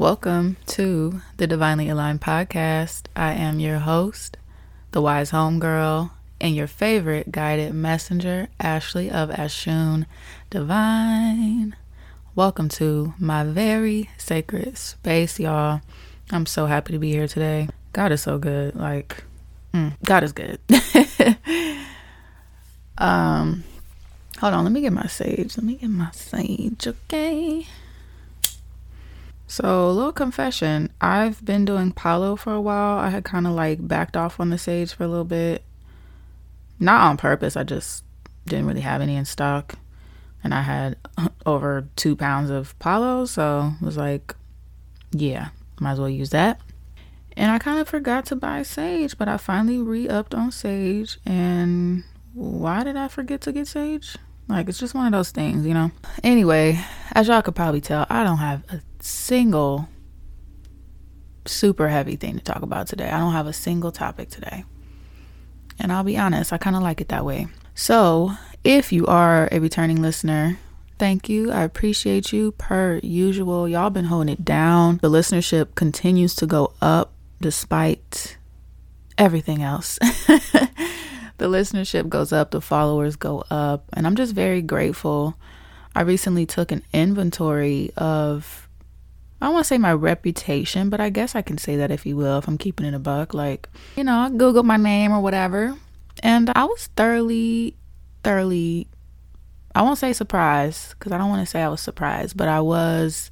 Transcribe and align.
Welcome 0.00 0.56
to 0.68 1.20
the 1.36 1.46
Divinely 1.46 1.90
Aligned 1.90 2.22
Podcast. 2.22 3.02
I 3.14 3.34
am 3.34 3.60
your 3.60 3.80
host, 3.80 4.38
the 4.92 5.02
Wise 5.02 5.30
Homegirl, 5.30 6.10
and 6.40 6.56
your 6.56 6.66
favorite 6.66 7.30
guided 7.30 7.74
messenger, 7.74 8.48
Ashley 8.58 9.10
of 9.10 9.28
Ashun 9.28 10.06
Divine. 10.48 11.76
Welcome 12.34 12.70
to 12.70 13.12
my 13.18 13.44
very 13.44 14.08
sacred 14.16 14.78
space, 14.78 15.38
y'all. 15.38 15.82
I'm 16.30 16.46
so 16.46 16.64
happy 16.64 16.94
to 16.94 16.98
be 16.98 17.10
here 17.10 17.28
today. 17.28 17.68
God 17.92 18.10
is 18.10 18.22
so 18.22 18.38
good. 18.38 18.74
Like, 18.74 19.22
mm, 19.74 19.92
God 20.02 20.24
is 20.24 20.32
good. 20.32 20.60
um, 22.96 23.64
hold 24.38 24.54
on. 24.54 24.64
Let 24.64 24.72
me 24.72 24.80
get 24.80 24.94
my 24.94 25.08
sage. 25.08 25.58
Let 25.58 25.64
me 25.64 25.74
get 25.74 25.90
my 25.90 26.10
sage. 26.12 26.88
Okay. 26.88 27.66
So, 29.50 29.88
a 29.88 29.90
little 29.90 30.12
confession. 30.12 30.92
I've 31.00 31.44
been 31.44 31.64
doing 31.64 31.90
Palo 31.90 32.36
for 32.36 32.52
a 32.52 32.60
while. 32.60 33.00
I 33.00 33.08
had 33.08 33.24
kind 33.24 33.48
of 33.48 33.52
like 33.52 33.86
backed 33.86 34.16
off 34.16 34.38
on 34.38 34.50
the 34.50 34.56
sage 34.56 34.94
for 34.94 35.02
a 35.02 35.08
little 35.08 35.24
bit. 35.24 35.64
Not 36.78 37.00
on 37.00 37.16
purpose. 37.16 37.56
I 37.56 37.64
just 37.64 38.04
didn't 38.46 38.66
really 38.66 38.82
have 38.82 39.00
any 39.00 39.16
in 39.16 39.24
stock. 39.24 39.74
And 40.44 40.54
I 40.54 40.62
had 40.62 40.98
over 41.46 41.88
two 41.96 42.14
pounds 42.14 42.48
of 42.48 42.78
Palo. 42.78 43.24
So, 43.24 43.72
it 43.82 43.84
was 43.84 43.96
like, 43.96 44.36
yeah, 45.10 45.48
might 45.80 45.92
as 45.94 45.98
well 45.98 46.08
use 46.08 46.30
that. 46.30 46.60
And 47.36 47.50
I 47.50 47.58
kind 47.58 47.80
of 47.80 47.88
forgot 47.88 48.26
to 48.26 48.36
buy 48.36 48.62
sage, 48.62 49.18
but 49.18 49.26
I 49.26 49.36
finally 49.36 49.78
re 49.78 50.08
upped 50.08 50.32
on 50.32 50.52
sage. 50.52 51.18
And 51.26 52.04
why 52.34 52.84
did 52.84 52.96
I 52.96 53.08
forget 53.08 53.40
to 53.40 53.52
get 53.52 53.66
sage? 53.66 54.16
Like, 54.50 54.68
it's 54.68 54.78
just 54.78 54.94
one 54.94 55.06
of 55.06 55.12
those 55.12 55.30
things, 55.30 55.66
you 55.66 55.74
know? 55.74 55.90
Anyway, 56.22 56.78
as 57.12 57.28
y'all 57.28 57.42
could 57.42 57.54
probably 57.54 57.80
tell, 57.80 58.06
I 58.10 58.24
don't 58.24 58.38
have 58.38 58.64
a 58.68 58.82
single 59.00 59.88
super 61.46 61.88
heavy 61.88 62.16
thing 62.16 62.36
to 62.36 62.44
talk 62.44 62.62
about 62.62 62.86
today. 62.86 63.08
I 63.10 63.18
don't 63.18 63.32
have 63.32 63.46
a 63.46 63.52
single 63.52 63.92
topic 63.92 64.28
today. 64.28 64.64
And 65.78 65.92
I'll 65.92 66.04
be 66.04 66.18
honest, 66.18 66.52
I 66.52 66.58
kind 66.58 66.76
of 66.76 66.82
like 66.82 67.00
it 67.00 67.08
that 67.08 67.24
way. 67.24 67.46
So, 67.74 68.32
if 68.64 68.92
you 68.92 69.06
are 69.06 69.48
a 69.50 69.58
returning 69.58 70.02
listener, 70.02 70.58
thank 70.98 71.28
you. 71.28 71.50
I 71.50 71.62
appreciate 71.62 72.32
you 72.32 72.52
per 72.52 73.00
usual. 73.02 73.66
Y'all 73.68 73.90
been 73.90 74.04
holding 74.06 74.34
it 74.34 74.44
down. 74.44 74.98
The 75.00 75.08
listenership 75.08 75.74
continues 75.74 76.34
to 76.36 76.46
go 76.46 76.74
up 76.82 77.12
despite 77.40 78.36
everything 79.16 79.62
else. 79.62 79.98
the 81.40 81.48
listenership 81.48 82.08
goes 82.08 82.32
up, 82.32 82.50
the 82.50 82.60
followers 82.60 83.16
go 83.16 83.42
up, 83.50 83.84
and 83.94 84.06
I'm 84.06 84.14
just 84.14 84.34
very 84.34 84.60
grateful. 84.60 85.34
I 85.96 86.02
recently 86.02 86.44
took 86.44 86.70
an 86.70 86.84
inventory 86.92 87.90
of 87.96 88.68
I 89.40 89.46
don't 89.46 89.54
want 89.54 89.64
to 89.64 89.68
say 89.68 89.78
my 89.78 89.94
reputation, 89.94 90.90
but 90.90 91.00
I 91.00 91.08
guess 91.08 91.34
I 91.34 91.40
can 91.40 91.56
say 91.56 91.76
that 91.76 91.90
if 91.90 92.04
you 92.04 92.14
will, 92.14 92.38
if 92.38 92.46
I'm 92.46 92.58
keeping 92.58 92.84
it 92.84 92.92
a 92.92 92.98
buck. 92.98 93.32
Like, 93.32 93.70
you 93.96 94.04
know, 94.04 94.18
I 94.18 94.28
Googled 94.28 94.64
my 94.64 94.76
name 94.76 95.12
or 95.12 95.20
whatever. 95.20 95.78
And 96.22 96.52
I 96.54 96.64
was 96.64 96.88
thoroughly, 96.88 97.74
thoroughly, 98.22 98.86
I 99.74 99.80
won't 99.80 99.98
say 99.98 100.12
surprised 100.12 100.90
because 100.90 101.10
I 101.10 101.16
don't 101.16 101.30
want 101.30 101.40
to 101.40 101.50
say 101.50 101.62
I 101.62 101.68
was 101.68 101.80
surprised, 101.80 102.36
but 102.36 102.48
I 102.48 102.60
was 102.60 103.30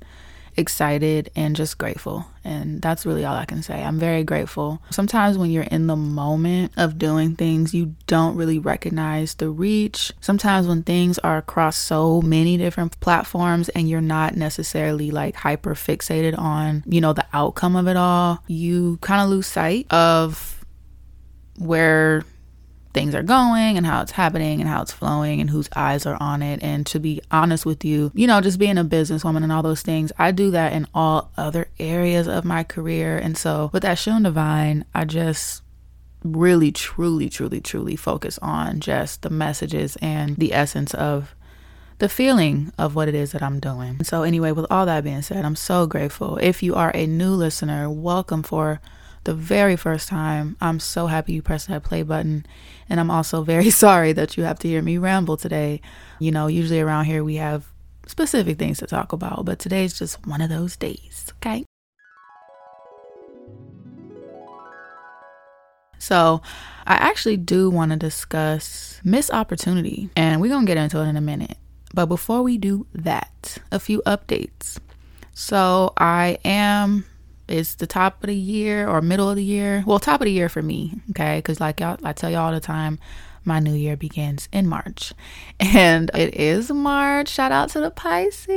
excited 0.59 1.31
and 1.37 1.55
just 1.57 1.79
grateful. 1.79 2.27
And 2.45 2.83
that's 2.83 3.07
really 3.07 3.25
all 3.25 3.37
I 3.37 3.45
can 3.45 3.63
say. 3.63 3.83
I'm 3.83 3.99
very 3.99 4.25
grateful. 4.25 4.83
Sometimes 4.91 5.39
when 5.39 5.51
you're 5.51 5.63
in 5.65 5.87
the 5.87 5.97
moment 5.97 6.73
of 6.77 6.99
doing 6.99 7.37
things, 7.37 7.73
you 7.73 7.95
don't 8.07 8.37
really 8.37 8.59
recognize 8.59 9.35
the 9.35 9.51
reach. 9.51 10.13
Sometimes 10.21 10.67
when 10.67 10.83
things 10.83 11.19
are 11.21 11.39
across 11.39 11.77
so 11.77 12.21
many 12.23 12.57
different 12.57 12.99
platforms 13.01 13.69
and 13.71 13.89
you're 13.89 14.01
not 14.01 14.37
necessarily 14.37 15.11
like 15.11 15.37
hyper 15.37 15.75
fixated 15.75 16.37
on, 16.39 16.83
you 16.87 17.01
know, 17.01 17.13
the 17.13 17.27
outcome 17.33 17.77
of 17.77 17.87
it 17.87 17.97
all, 17.97 18.43
you 18.49 18.99
kind 19.01 19.23
of 19.23 19.29
lose 19.31 19.47
sight 19.47 19.87
of 19.93 20.65
where 21.59 22.25
things 22.95 23.15
are 23.15 23.23
going 23.23 23.77
and 23.77 23.87
how 23.87 24.03
it's 24.03 24.13
happening 24.13 24.61
and 24.61 24.69
how 24.69 24.83
it's 24.83 24.93
flowing 24.93 25.41
and 25.41 25.51
whose 25.51 25.69
eyes 25.77 26.07
are 26.07 26.17
on 26.21 26.43
it. 26.43 26.63
And 26.63 26.87
to 26.87 26.99
be 26.99 27.21
honest 27.31 27.67
with 27.67 27.85
you, 27.85 28.11
you 28.15 28.27
know, 28.27 28.41
just 28.41 28.59
being 28.59 28.79
a 28.79 28.85
businesswoman 28.85 29.43
and 29.43 29.53
all 29.53 29.63
those 29.63 29.83
things, 29.83 30.13
I 30.19 30.31
do 30.31 30.51
that 30.53 30.73
in 30.73 30.87
all 30.95 31.31
other 31.37 31.69
areas 31.79 32.27
of 32.27 32.45
my 32.45 32.65
career. 32.65 33.19
And 33.19 33.37
so 33.37 33.71
with 33.73 33.83
Ashun 33.83 34.25
Divine, 34.25 34.85
I 34.95 35.05
just 35.05 35.63
really, 36.25 36.73
truly, 36.73 37.29
truly, 37.29 37.61
truly 37.61 37.97
focus 37.97 38.39
on 38.41 38.81
just 38.81 39.23
the 39.23 39.31
messages 39.31 39.97
and 40.03 40.37
the 40.37 40.53
essence 40.53 40.95
of 40.95 41.35
the 41.99 42.09
feeling 42.09 42.73
of 42.79 42.95
what 42.95 43.09
it 43.09 43.15
is 43.15 43.33
that 43.33 43.43
I'm 43.43 43.61
doing. 43.61 44.03
So, 44.05 44.23
anyway, 44.23 44.53
with 44.53 44.67
all 44.71 44.87
that 44.87 45.05
being 45.05 45.23
said, 45.23 45.45
I'm 45.45 45.57
so 45.57 45.87
grateful. 45.87 46.39
If 46.39 46.63
you 46.63 46.75
are 46.75 46.93
a 46.95 47.07
new 47.07 47.31
listener, 47.31 47.91
welcome 47.91 48.43
for 48.43 48.81
the 49.25 49.35
very 49.35 49.77
first 49.77 50.09
time. 50.09 50.57
I'm 50.61 50.81
so 50.81 51.07
happy 51.07 51.33
you 51.33 51.43
pressed 51.43 51.69
that 51.69 51.83
play 51.83 52.03
button. 52.03 52.47
And 52.89 53.01
I'm 53.01 53.11
also 53.11 53.43
very 53.43 53.71
sorry 53.85 54.13
that 54.13 54.37
you 54.37 54.45
have 54.45 54.59
to 54.61 54.69
hear 54.69 54.83
me 54.83 54.99
ramble 54.99 55.37
today. 55.37 55.81
You 56.19 56.31
know, 56.31 56.47
usually 56.47 56.81
around 56.81 57.05
here 57.05 57.23
we 57.23 57.37
have 57.37 57.67
specific 58.07 58.59
things 58.59 58.79
to 58.79 58.87
talk 58.87 59.13
about, 59.13 59.45
but 59.45 59.59
today's 59.59 59.99
just 59.99 60.27
one 60.27 60.41
of 60.41 60.49
those 60.49 60.77
days, 60.77 61.33
okay? 61.37 61.65
So, 65.99 66.41
I 66.87 66.95
actually 66.95 67.37
do 67.37 67.69
want 67.69 67.91
to 67.91 67.97
discuss 67.97 69.01
missed 69.05 69.31
opportunity, 69.31 70.09
and 70.17 70.41
we're 70.41 70.49
going 70.49 70.65
to 70.65 70.71
get 70.73 70.83
into 70.83 71.01
it 71.01 71.09
in 71.09 71.17
a 71.17 71.21
minute. 71.21 71.59
But 71.93 72.07
before 72.07 72.43
we 72.43 72.57
do 72.57 72.87
that, 72.95 73.59
a 73.71 73.79
few 73.79 74.01
updates. 74.07 74.79
So, 75.35 75.93
I 75.99 76.39
am 76.45 77.05
it's 77.49 77.75
the 77.75 77.87
top 77.87 78.23
of 78.23 78.29
the 78.29 78.35
year 78.35 78.89
or 78.89 79.01
middle 79.01 79.31
of 79.31 79.37
the 79.37 79.45
year. 79.45 79.83
Well, 79.87 79.99
top 79.99 80.21
of 80.21 80.27
the 80.27 80.33
year 80.33 80.49
for 80.49 80.63
me, 80.63 80.95
okay? 81.11 81.39
Because 81.39 81.61
like 81.61 81.81
y'all, 81.81 81.99
I 82.05 82.13
tell 82.13 82.31
y'all 82.31 82.47
all 82.47 82.53
the 82.53 82.61
time, 82.61 82.99
my 83.45 83.59
new 83.61 83.75
year 83.75 83.97
begins 83.97 84.49
in 84.53 84.69
March, 84.69 85.13
and 85.61 86.11
it 86.15 86.35
is 86.35 86.71
March. 86.71 87.29
Shout 87.29 87.53
out 87.53 87.71
to 87.71 87.81
the 87.81 87.91
Pisces. 87.91 88.53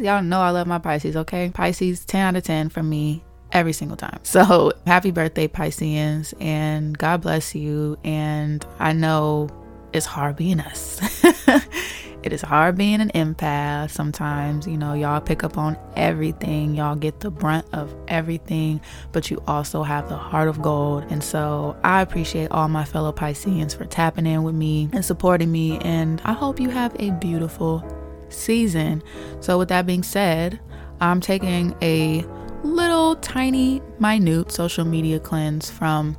Y'all 0.00 0.22
know 0.22 0.40
I 0.40 0.50
love 0.50 0.66
my 0.66 0.78
Pisces, 0.78 1.16
okay? 1.16 1.50
Pisces, 1.52 2.04
ten 2.04 2.22
out 2.22 2.36
of 2.36 2.44
ten 2.44 2.68
for 2.68 2.82
me 2.82 3.24
every 3.52 3.72
single 3.72 3.96
time. 3.96 4.20
So 4.22 4.72
happy 4.86 5.10
birthday, 5.10 5.48
Pisceans, 5.48 6.34
and 6.40 6.96
God 6.96 7.22
bless 7.22 7.54
you. 7.54 7.98
And 8.04 8.64
I 8.78 8.92
know 8.92 9.48
it's 9.92 10.06
hard 10.06 10.36
being 10.36 10.60
us. 10.60 11.00
It 12.26 12.32
is 12.32 12.42
hard 12.42 12.76
being 12.76 13.00
an 13.00 13.10
empath 13.10 13.90
sometimes. 13.90 14.66
You 14.66 14.76
know, 14.76 14.94
y'all 14.94 15.20
pick 15.20 15.44
up 15.44 15.56
on 15.56 15.78
everything, 15.94 16.74
y'all 16.74 16.96
get 16.96 17.20
the 17.20 17.30
brunt 17.30 17.66
of 17.72 17.94
everything, 18.08 18.80
but 19.12 19.30
you 19.30 19.40
also 19.46 19.84
have 19.84 20.08
the 20.08 20.16
heart 20.16 20.48
of 20.48 20.60
gold. 20.60 21.04
And 21.08 21.22
so 21.22 21.76
I 21.84 22.02
appreciate 22.02 22.50
all 22.50 22.66
my 22.66 22.84
fellow 22.84 23.12
Pisceans 23.12 23.76
for 23.76 23.84
tapping 23.84 24.26
in 24.26 24.42
with 24.42 24.56
me 24.56 24.88
and 24.92 25.04
supporting 25.04 25.52
me. 25.52 25.78
And 25.82 26.20
I 26.24 26.32
hope 26.32 26.58
you 26.58 26.68
have 26.68 26.96
a 26.98 27.12
beautiful 27.12 27.84
season. 28.28 29.04
So, 29.38 29.56
with 29.56 29.68
that 29.68 29.86
being 29.86 30.02
said, 30.02 30.58
I'm 31.00 31.20
taking 31.20 31.76
a 31.80 32.26
little 32.64 33.14
tiny, 33.14 33.80
minute 34.00 34.50
social 34.50 34.84
media 34.84 35.20
cleanse 35.20 35.70
from 35.70 36.16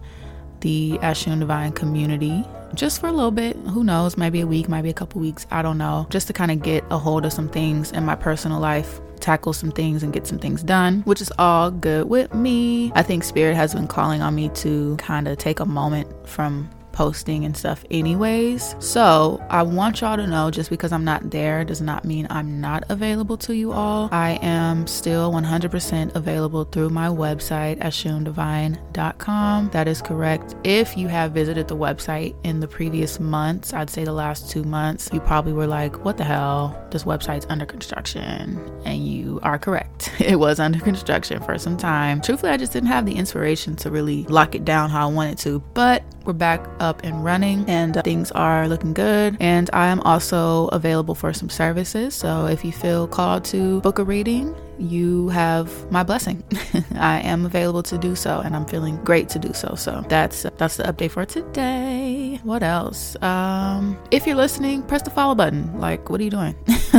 the 0.61 0.99
Ashun 0.99 1.41
Divine 1.41 1.73
community 1.73 2.45
just 2.73 2.99
for 2.99 3.07
a 3.07 3.11
little 3.11 3.31
bit. 3.31 3.55
Who 3.57 3.83
knows? 3.83 4.17
Maybe 4.17 4.41
a 4.41 4.47
week, 4.47 4.69
maybe 4.69 4.89
a 4.89 4.93
couple 4.93 5.21
weeks. 5.21 5.45
I 5.51 5.61
don't 5.61 5.77
know. 5.77 6.07
Just 6.09 6.27
to 6.27 6.33
kind 6.33 6.51
of 6.51 6.61
get 6.61 6.83
a 6.89 6.97
hold 6.97 7.25
of 7.25 7.33
some 7.33 7.49
things 7.49 7.91
in 7.91 8.05
my 8.05 8.15
personal 8.15 8.59
life 8.59 9.01
tackle 9.19 9.53
some 9.53 9.71
things 9.71 10.03
and 10.03 10.13
get 10.13 10.27
some 10.27 10.39
things 10.39 10.63
done, 10.63 11.01
which 11.01 11.21
is 11.21 11.31
all 11.39 11.71
good 11.71 12.07
with 12.07 12.33
me. 12.33 12.91
I 12.95 13.03
think 13.03 13.23
Spirit 13.23 13.55
has 13.55 13.73
been 13.73 13.87
calling 13.87 14.21
on 14.21 14.35
me 14.35 14.49
to 14.49 14.95
kind 14.97 15.27
of 15.27 15.37
take 15.37 15.59
a 15.59 15.65
moment 15.65 16.07
from 16.27 16.69
posting 16.97 17.45
and 17.45 17.55
stuff, 17.55 17.85
anyways. 17.91 18.75
So 18.79 19.39
I 19.51 19.61
want 19.61 20.01
y'all 20.01 20.17
to 20.17 20.25
know 20.25 20.49
just 20.49 20.71
because 20.71 20.91
I'm 20.91 21.05
not 21.05 21.29
there 21.29 21.63
does 21.63 21.79
not 21.79 22.05
mean 22.05 22.25
I'm 22.31 22.59
not 22.59 22.85
available 22.89 23.37
to 23.37 23.55
you 23.55 23.71
all. 23.71 24.09
I 24.11 24.39
am 24.41 24.87
still 24.87 25.31
100% 25.31 26.15
available 26.15 26.63
through 26.63 26.89
my 26.89 27.07
website, 27.07 27.77
at 27.81 27.93
ashundivine.com. 27.93 29.69
That 29.69 29.87
is 29.87 30.01
correct. 30.01 30.55
If 30.63 30.97
you 30.97 31.07
have 31.07 31.33
visited 31.33 31.67
the 31.67 31.77
website 31.77 32.33
in 32.43 32.61
the 32.61 32.67
previous 32.67 33.19
months, 33.19 33.75
I'd 33.75 33.91
say 33.91 34.03
the 34.03 34.11
last 34.11 34.49
two 34.49 34.63
months, 34.63 35.11
you 35.13 35.19
probably 35.19 35.53
were 35.53 35.67
like, 35.67 36.03
what 36.03 36.17
the 36.17 36.23
hell? 36.23 36.83
This 36.89 37.03
website's 37.03 37.45
under 37.47 37.67
construction. 37.67 38.59
And 38.85 39.05
you 39.07 39.39
are 39.43 39.59
correct. 39.59 40.11
It 40.27 40.39
was 40.39 40.59
under 40.59 40.79
construction 40.79 41.41
for 41.41 41.57
some 41.57 41.77
time. 41.77 42.21
Truthfully, 42.21 42.51
I 42.51 42.57
just 42.57 42.73
didn't 42.73 42.89
have 42.89 43.05
the 43.05 43.15
inspiration 43.15 43.77
to 43.77 43.89
really 43.89 44.23
lock 44.23 44.55
it 44.55 44.65
down 44.65 44.89
how 44.89 45.07
I 45.07 45.11
wanted 45.11 45.37
to, 45.39 45.59
but 45.73 46.03
we're 46.25 46.33
back 46.33 46.67
up 46.79 46.86
and 47.03 47.23
running 47.23 47.69
and 47.69 47.93
things 48.03 48.31
are 48.31 48.67
looking 48.67 48.93
good. 48.93 49.37
And 49.39 49.69
I 49.73 49.87
am 49.87 50.01
also 50.01 50.67
available 50.67 51.15
for 51.15 51.33
some 51.33 51.49
services. 51.49 52.15
So 52.15 52.45
if 52.47 52.63
you 52.63 52.71
feel 52.71 53.07
called 53.07 53.43
to 53.45 53.81
book 53.81 53.99
a 53.99 54.03
reading, 54.03 54.55
you 54.79 55.29
have 55.29 55.91
my 55.91 56.03
blessing. 56.03 56.43
I 56.95 57.19
am 57.21 57.45
available 57.45 57.83
to 57.83 57.97
do 57.97 58.15
so 58.15 58.39
and 58.39 58.55
I'm 58.55 58.65
feeling 58.65 58.97
great 59.03 59.29
to 59.29 59.39
do 59.39 59.53
so. 59.53 59.75
So 59.75 60.05
that's 60.07 60.45
that's 60.57 60.77
the 60.77 60.83
update 60.83 61.11
for 61.11 61.25
today. 61.25 62.39
What 62.43 62.63
else? 62.63 63.15
Um 63.21 63.97
if 64.11 64.27
you're 64.27 64.35
listening, 64.35 64.83
press 64.83 65.01
the 65.01 65.09
follow 65.09 65.35
button. 65.35 65.79
Like 65.79 66.09
what 66.09 66.21
are 66.21 66.23
you 66.23 66.29
doing? 66.29 66.55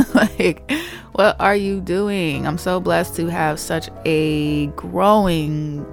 like, 0.13 0.71
what 1.13 1.35
are 1.39 1.55
you 1.55 1.81
doing? 1.81 2.47
I'm 2.47 2.57
so 2.57 2.79
blessed 2.79 3.15
to 3.17 3.27
have 3.27 3.59
such 3.59 3.89
a 4.05 4.67
growing 4.67 5.85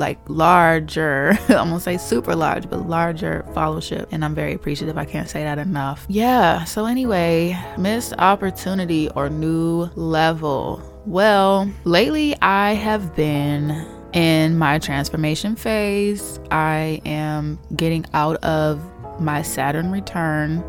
like 0.00 0.18
larger, 0.28 1.38
I'm 1.48 1.68
gonna 1.68 1.78
say 1.78 1.98
super 1.98 2.34
large, 2.34 2.68
but 2.68 2.88
larger 2.88 3.44
followership. 3.50 4.08
And 4.10 4.24
I'm 4.24 4.34
very 4.34 4.54
appreciative. 4.54 4.98
I 4.98 5.04
can't 5.04 5.28
say 5.28 5.44
that 5.44 5.58
enough. 5.58 6.06
Yeah. 6.08 6.64
So, 6.64 6.86
anyway, 6.86 7.56
missed 7.78 8.14
opportunity 8.18 9.08
or 9.10 9.28
new 9.28 9.88
level. 9.94 10.82
Well, 11.06 11.70
lately 11.84 12.34
I 12.42 12.72
have 12.72 13.14
been 13.14 13.86
in 14.12 14.58
my 14.58 14.78
transformation 14.78 15.54
phase. 15.54 16.40
I 16.50 17.00
am 17.04 17.60
getting 17.76 18.04
out 18.12 18.36
of 18.42 18.82
my 19.20 19.42
Saturn 19.42 19.92
return. 19.92 20.64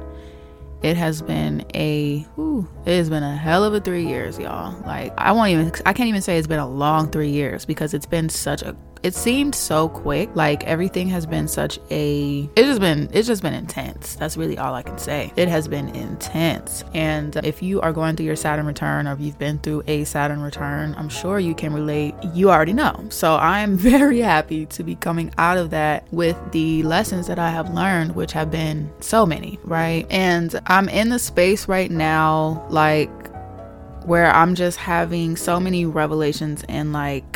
It 0.83 0.97
has 0.97 1.21
been 1.21 1.63
a 1.75 2.19
whew, 2.35 2.67
it 2.85 2.97
has 2.97 3.09
been 3.09 3.21
a 3.21 3.35
hell 3.35 3.63
of 3.63 3.73
a 3.75 3.79
three 3.79 4.07
years, 4.07 4.39
y'all. 4.39 4.75
Like 4.81 5.13
I 5.17 5.31
won't 5.31 5.51
even 5.51 5.71
I 5.85 5.93
can't 5.93 6.09
even 6.09 6.21
say 6.21 6.37
it's 6.37 6.47
been 6.47 6.59
a 6.59 6.67
long 6.67 7.11
three 7.11 7.29
years 7.29 7.65
because 7.65 7.93
it's 7.93 8.07
been 8.07 8.29
such 8.29 8.63
a 8.63 8.75
it 9.03 9.15
seemed 9.15 9.55
so 9.55 9.89
quick. 9.89 10.29
Like 10.35 10.63
everything 10.65 11.07
has 11.09 11.25
been 11.25 11.47
such 11.47 11.79
a 11.89 12.49
it's 12.55 12.67
just 12.67 12.81
been 12.81 13.09
it's 13.13 13.27
just 13.27 13.41
been 13.41 13.53
intense. 13.53 14.15
That's 14.15 14.37
really 14.37 14.57
all 14.57 14.73
I 14.73 14.83
can 14.83 14.97
say. 14.97 15.33
It 15.35 15.47
has 15.47 15.67
been 15.67 15.89
intense. 15.89 16.83
And 16.93 17.35
if 17.37 17.63
you 17.63 17.81
are 17.81 17.93
going 17.93 18.15
through 18.15 18.27
your 18.27 18.35
Saturn 18.35 18.65
return 18.65 19.07
or 19.07 19.13
if 19.13 19.19
you've 19.19 19.39
been 19.39 19.59
through 19.59 19.83
a 19.87 20.03
Saturn 20.03 20.41
return, 20.41 20.95
I'm 20.97 21.09
sure 21.09 21.39
you 21.39 21.55
can 21.55 21.73
relate. 21.73 22.15
You 22.33 22.51
already 22.51 22.73
know. 22.73 23.05
So 23.09 23.35
I'm 23.35 23.75
very 23.91 24.19
happy 24.19 24.65
to 24.67 24.83
be 24.83 24.95
coming 24.95 25.33
out 25.37 25.57
of 25.57 25.71
that 25.71 26.05
with 26.11 26.37
the 26.51 26.83
lessons 26.83 27.27
that 27.27 27.39
I 27.39 27.49
have 27.49 27.73
learned, 27.73 28.15
which 28.15 28.33
have 28.33 28.51
been 28.51 28.91
so 28.99 29.25
many, 29.25 29.59
right? 29.63 30.05
And 30.09 30.59
I'm 30.67 30.89
in 30.89 31.09
the 31.09 31.19
space 31.19 31.67
right 31.67 31.91
now 31.91 32.65
like 32.69 33.09
where 34.05 34.31
I'm 34.31 34.55
just 34.55 34.77
having 34.77 35.35
so 35.35 35.59
many 35.59 35.85
revelations 35.85 36.63
and 36.67 36.91
like 36.91 37.30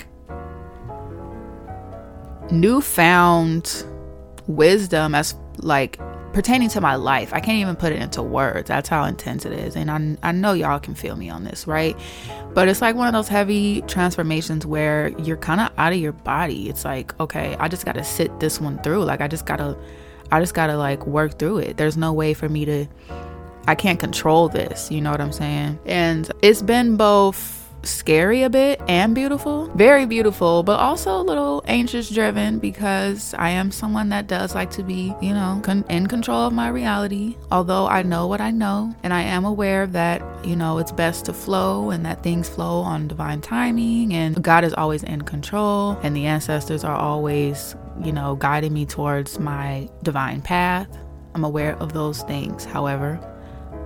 newfound 2.51 3.86
wisdom 4.47 5.15
as 5.15 5.36
like 5.57 6.00
pertaining 6.36 6.68
to 6.68 6.81
my 6.81 6.95
life. 6.95 7.33
I 7.33 7.39
can't 7.39 7.59
even 7.59 7.77
put 7.77 7.94
it 7.94 8.01
into 8.01 8.21
words. 8.21 8.68
That's 8.68 8.89
how 8.89 9.06
intense 9.06 9.45
it 9.45 9.53
is. 9.53 9.77
And 9.77 9.89
I, 9.89 10.30
I 10.30 10.31
know 10.33 10.51
y'all 10.51 10.80
can 10.80 10.94
feel 10.94 11.15
me 11.15 11.30
on 11.30 11.45
this, 11.45 11.65
right? 11.65 11.97
But 12.53 12.68
it's 12.68 12.81
like 12.81 12.95
one 12.95 13.07
of 13.07 13.13
those 13.13 13.30
heavy 13.30 13.81
transformations 13.83 14.65
where 14.65 15.09
you're 15.19 15.38
kind 15.38 15.62
of 15.62 15.71
out 15.77 15.94
of 15.94 16.00
your 16.00 16.12
body. 16.12 16.68
It's 16.68 16.83
like, 16.83 17.18
okay, 17.21 17.56
I 17.57 17.69
just 17.69 17.86
got 17.86 17.94
to 17.94 18.03
sit 18.03 18.38
this 18.42 18.59
one 18.59 18.81
through. 18.83 19.06
Like, 19.06 19.21
I 19.21 19.30
just 19.30 19.45
got 19.45 19.57
to, 19.57 19.77
I 20.30 20.42
just 20.42 20.53
got 20.53 20.68
to 20.68 20.77
like 20.77 21.07
work 21.07 21.39
through 21.39 21.59
it. 21.59 21.77
There's 21.77 21.95
no 21.95 22.12
way 22.12 22.33
for 22.33 22.50
me 22.50 22.65
to, 22.65 22.86
I 23.65 23.75
can't 23.75 24.00
control 24.00 24.50
this. 24.50 24.92
You 24.92 25.00
know 25.00 25.12
what 25.12 25.21
I'm 25.21 25.31
saying? 25.31 25.80
And 25.86 26.30
it's 26.42 26.62
been 26.62 26.97
both 26.97 27.64
scary 27.83 28.44
a 28.44 28.50
bit 28.50 28.81
and 28.88 29.13
beautiful. 29.13 29.68
Very 29.75 30.06
beautiful, 30.06 30.63
but 30.63 30.80
also 30.80 31.19
a 31.19 31.24
little 31.24 31.63
anxious 31.68 32.10
driven 32.10 32.60
because 32.60 33.33
I 33.36 33.50
am 33.50 33.72
someone 33.72 34.10
that 34.10 34.27
does 34.27 34.56
like 34.56 34.72
to 34.72 34.83
be, 34.83 35.13
you 35.22 35.33
know, 35.33 35.60
con- 35.63 35.86
in 35.89 36.07
control 36.07 36.48
of 36.48 36.54
my 36.54 36.69
reality. 36.69 37.38
Although 37.51 37.88
I 37.88 38.04
know 38.04 38.27
what 38.27 38.42
I 38.42 38.51
know 38.51 38.95
and 39.04 39.13
I 39.13 39.22
am 39.22 39.45
aware 39.45 39.88
that, 39.88 40.22
you 40.45 40.56
know, 40.56 40.77
it's 40.77 40.92
best 40.92 41.25
to 41.25 41.33
flow 41.33 41.92
and 41.92 42.06
that 42.06 42.24
things 42.24 42.50
flow 42.50 42.80
on 42.80 43.07
divine 43.07 43.42
timing 43.42 44.13
and 44.13 44.44
God 44.44 44.63
is 44.63 44.74
always 44.74 45.04
in 45.04 45.21
control 45.21 45.92
and 46.04 46.16
the 46.16 46.25
ancestors 46.25 46.83
are 46.83 46.95
always, 46.95 47.75
you 48.04 48.12
know, 48.12 48.36
guiding 48.36 48.74
me 48.74 48.86
towards 48.86 49.39
my 49.39 49.89
divine 50.04 50.42
path. 50.42 50.88
I'm 51.33 51.44
aware 51.44 51.75
of 51.78 51.94
those 51.94 52.24
things. 52.24 52.66
However, 52.66 53.19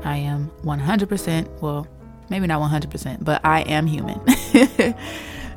I 0.03 0.17
am 0.17 0.51
100%, 0.63 1.61
well, 1.61 1.87
maybe 2.29 2.47
not 2.47 2.61
100%, 2.61 3.23
but 3.23 3.41
I 3.43 3.61
am 3.61 3.87
human. 3.87 4.19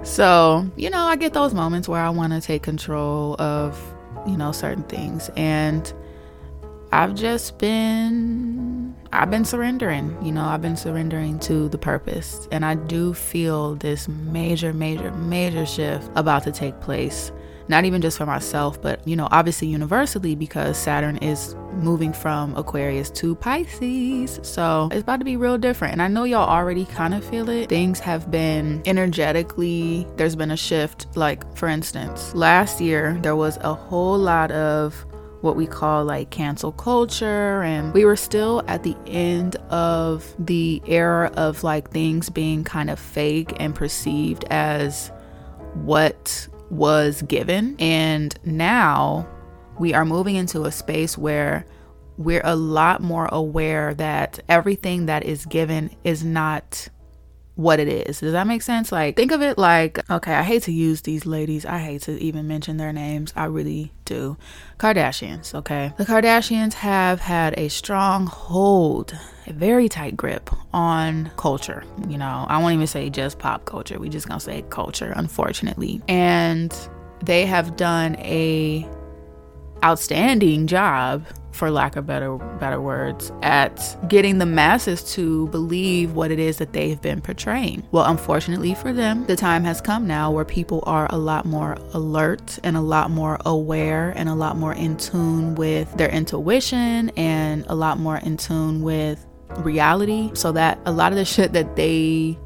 so, 0.04 0.66
you 0.76 0.90
know, 0.90 1.04
I 1.04 1.16
get 1.16 1.32
those 1.32 1.54
moments 1.54 1.88
where 1.88 2.00
I 2.00 2.10
want 2.10 2.32
to 2.32 2.40
take 2.40 2.62
control 2.62 3.36
of, 3.40 3.80
you 4.26 4.36
know, 4.36 4.52
certain 4.52 4.84
things. 4.84 5.30
And 5.36 5.92
I've 6.92 7.14
just 7.14 7.58
been, 7.58 8.94
I've 9.12 9.30
been 9.30 9.44
surrendering, 9.44 10.16
you 10.22 10.32
know, 10.32 10.44
I've 10.44 10.62
been 10.62 10.76
surrendering 10.76 11.38
to 11.40 11.68
the 11.68 11.78
purpose. 11.78 12.48
And 12.52 12.64
I 12.64 12.74
do 12.74 13.14
feel 13.14 13.76
this 13.76 14.08
major, 14.08 14.72
major, 14.72 15.10
major 15.12 15.64
shift 15.64 16.10
about 16.16 16.44
to 16.44 16.52
take 16.52 16.80
place 16.80 17.32
not 17.72 17.86
even 17.86 18.02
just 18.02 18.18
for 18.18 18.26
myself, 18.26 18.80
but 18.80 19.06
you 19.08 19.16
know, 19.16 19.26
obviously 19.32 19.66
universally 19.66 20.36
because 20.36 20.76
Saturn 20.76 21.16
is 21.16 21.56
moving 21.72 22.12
from 22.12 22.54
Aquarius 22.54 23.10
to 23.12 23.34
Pisces. 23.34 24.38
So 24.42 24.90
it's 24.92 25.00
about 25.00 25.20
to 25.20 25.24
be 25.24 25.36
real 25.36 25.56
different. 25.56 25.92
And 25.92 26.02
I 26.02 26.08
know 26.08 26.24
y'all 26.24 26.48
already 26.48 26.84
kind 26.84 27.14
of 27.14 27.24
feel 27.24 27.48
it. 27.48 27.70
Things 27.70 27.98
have 28.00 28.30
been 28.30 28.82
energetically, 28.84 30.06
there's 30.16 30.36
been 30.36 30.50
a 30.50 30.56
shift. 30.56 31.06
Like, 31.16 31.56
for 31.56 31.66
instance, 31.66 32.34
last 32.34 32.78
year 32.78 33.18
there 33.22 33.36
was 33.36 33.56
a 33.62 33.72
whole 33.72 34.18
lot 34.18 34.52
of 34.52 35.06
what 35.40 35.56
we 35.56 35.66
call 35.66 36.04
like 36.04 36.30
cancel 36.30 36.70
culture 36.72 37.62
and 37.62 37.92
we 37.94 38.04
were 38.04 38.14
still 38.14 38.62
at 38.68 38.84
the 38.84 38.96
end 39.06 39.56
of 39.70 40.36
the 40.38 40.80
era 40.86 41.32
of 41.34 41.64
like 41.64 41.90
things 41.90 42.30
being 42.30 42.62
kind 42.62 42.88
of 42.88 42.98
fake 42.98 43.52
and 43.58 43.74
perceived 43.74 44.44
as 44.50 45.10
what 45.74 46.46
was 46.72 47.20
given. 47.22 47.76
And 47.78 48.34
now 48.44 49.28
we 49.78 49.94
are 49.94 50.04
moving 50.04 50.36
into 50.36 50.64
a 50.64 50.72
space 50.72 51.16
where 51.16 51.66
we're 52.16 52.42
a 52.44 52.56
lot 52.56 53.02
more 53.02 53.28
aware 53.30 53.94
that 53.94 54.40
everything 54.48 55.06
that 55.06 55.24
is 55.24 55.46
given 55.46 55.94
is 56.02 56.24
not 56.24 56.88
what 57.54 57.78
it 57.78 57.88
is. 57.88 58.20
Does 58.20 58.32
that 58.32 58.46
make 58.46 58.62
sense? 58.62 58.90
Like, 58.90 59.16
think 59.16 59.30
of 59.32 59.42
it 59.42 59.58
like, 59.58 60.08
okay, 60.10 60.34
I 60.34 60.42
hate 60.42 60.62
to 60.64 60.72
use 60.72 61.02
these 61.02 61.26
ladies. 61.26 61.66
I 61.66 61.78
hate 61.78 62.02
to 62.02 62.18
even 62.18 62.48
mention 62.48 62.76
their 62.78 62.92
names. 62.92 63.32
I 63.36 63.44
really 63.44 63.92
do. 64.04 64.36
Kardashians, 64.78 65.54
okay? 65.54 65.92
The 65.98 66.06
Kardashians 66.06 66.72
have 66.74 67.20
had 67.20 67.58
a 67.58 67.68
strong 67.68 68.26
hold, 68.26 69.16
a 69.46 69.52
very 69.52 69.88
tight 69.88 70.16
grip 70.16 70.50
on 70.72 71.30
culture. 71.36 71.84
You 72.08 72.18
know, 72.18 72.46
I 72.48 72.58
won't 72.58 72.74
even 72.74 72.86
say 72.86 73.10
just 73.10 73.38
pop 73.38 73.64
culture. 73.64 73.98
We 73.98 74.08
just 74.08 74.28
gonna 74.28 74.40
say 74.40 74.64
culture, 74.70 75.12
unfortunately. 75.14 76.00
And 76.08 76.74
they 77.22 77.44
have 77.46 77.76
done 77.76 78.16
a 78.16 78.88
outstanding 79.84 80.66
job 80.66 81.24
for 81.52 81.70
lack 81.70 81.96
of 81.96 82.06
better 82.06 82.36
better 82.58 82.80
words, 82.80 83.30
at 83.42 83.96
getting 84.08 84.38
the 84.38 84.46
masses 84.46 85.04
to 85.14 85.46
believe 85.48 86.12
what 86.14 86.30
it 86.30 86.38
is 86.38 86.56
that 86.56 86.72
they've 86.72 87.00
been 87.00 87.20
portraying. 87.20 87.86
Well, 87.92 88.04
unfortunately 88.06 88.74
for 88.74 88.92
them, 88.92 89.26
the 89.26 89.36
time 89.36 89.62
has 89.64 89.80
come 89.80 90.06
now 90.06 90.30
where 90.30 90.44
people 90.44 90.82
are 90.86 91.06
a 91.10 91.18
lot 91.18 91.44
more 91.44 91.76
alert 91.92 92.58
and 92.64 92.76
a 92.76 92.80
lot 92.80 93.10
more 93.10 93.38
aware 93.44 94.12
and 94.16 94.28
a 94.28 94.34
lot 94.34 94.56
more 94.56 94.72
in 94.72 94.96
tune 94.96 95.54
with 95.54 95.92
their 95.96 96.08
intuition 96.08 97.10
and 97.10 97.64
a 97.68 97.74
lot 97.74 97.98
more 97.98 98.16
in 98.16 98.38
tune 98.38 98.82
with 98.82 99.24
reality 99.58 100.30
so 100.34 100.52
that 100.52 100.78
a 100.86 100.92
lot 100.92 101.12
of 101.12 101.18
the 101.18 101.24
shit 101.24 101.52
that 101.52 101.76
they 101.76 102.38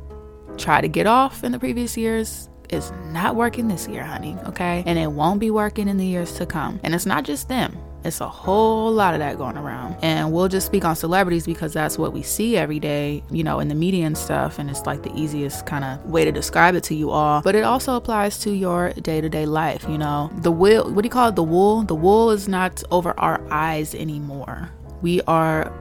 try 0.59 0.81
to 0.81 0.89
get 0.89 1.07
off 1.07 1.45
in 1.45 1.53
the 1.53 1.59
previous 1.59 1.97
years 1.97 2.49
is 2.71 2.93
not 3.13 3.37
working 3.37 3.69
this 3.69 3.89
year, 3.89 4.05
honey, 4.05 4.37
okay? 4.47 4.83
And 4.87 4.99
it 4.99 5.11
won't 5.11 5.41
be 5.41 5.51
working 5.51 5.89
in 5.89 5.97
the 5.97 6.07
years 6.07 6.33
to 6.35 6.47
come. 6.47 6.81
And 6.83 6.95
it's 6.95 7.07
not 7.07 7.25
just 7.25 7.49
them. 7.49 7.77
It's 8.05 8.21
a 8.21 8.29
whole 8.29 8.93
lot 8.93 9.15
of 9.15 9.21
that 9.21 9.37
going 9.37 9.57
around. 9.57 9.97
And 10.01 10.33
we'll 10.33 10.47
just 10.47 10.67
speak 10.67 10.85
on 10.85 10.95
celebrities 10.95 11.45
because 11.45 11.73
that's 11.73 11.99
what 11.99 12.13
we 12.13 12.23
see 12.23 12.57
every 12.57 12.79
day, 12.79 13.25
you 13.31 13.43
know, 13.43 13.59
in 13.59 13.67
the 13.67 13.75
media 13.75 14.07
and 14.07 14.17
stuff. 14.17 14.61
And 14.61 14.71
it's 14.71 14.87
like 14.87 15.03
the 15.03 15.13
easiest 15.17 15.67
kind 15.67 15.85
of 15.85 16.05
way 16.07 16.25
to 16.25 16.31
describe 16.31 16.77
it 16.77 16.85
to 16.85 16.95
you 16.95 17.11
all. 17.11 17.43
But 17.43 17.57
it 17.57 17.65
also 17.65 17.97
applies 17.97 18.39
to 18.41 18.53
your 18.53 18.93
day 18.93 19.21
to 19.21 19.29
day 19.29 19.45
life, 19.45 19.85
you 19.89 19.99
know. 19.99 20.31
The 20.37 20.53
wool, 20.53 20.93
what 20.93 21.03
do 21.03 21.07
you 21.07 21.11
call 21.11 21.31
it? 21.31 21.37
The 21.37 21.43
wool? 21.43 21.83
The 21.83 21.97
wool 21.97 22.31
is 22.31 22.47
not 22.47 22.83
over 22.93 23.19
our 23.19 23.45
eyes 23.51 23.93
anymore. 23.95 24.71
We 25.03 25.21
are 25.23 25.73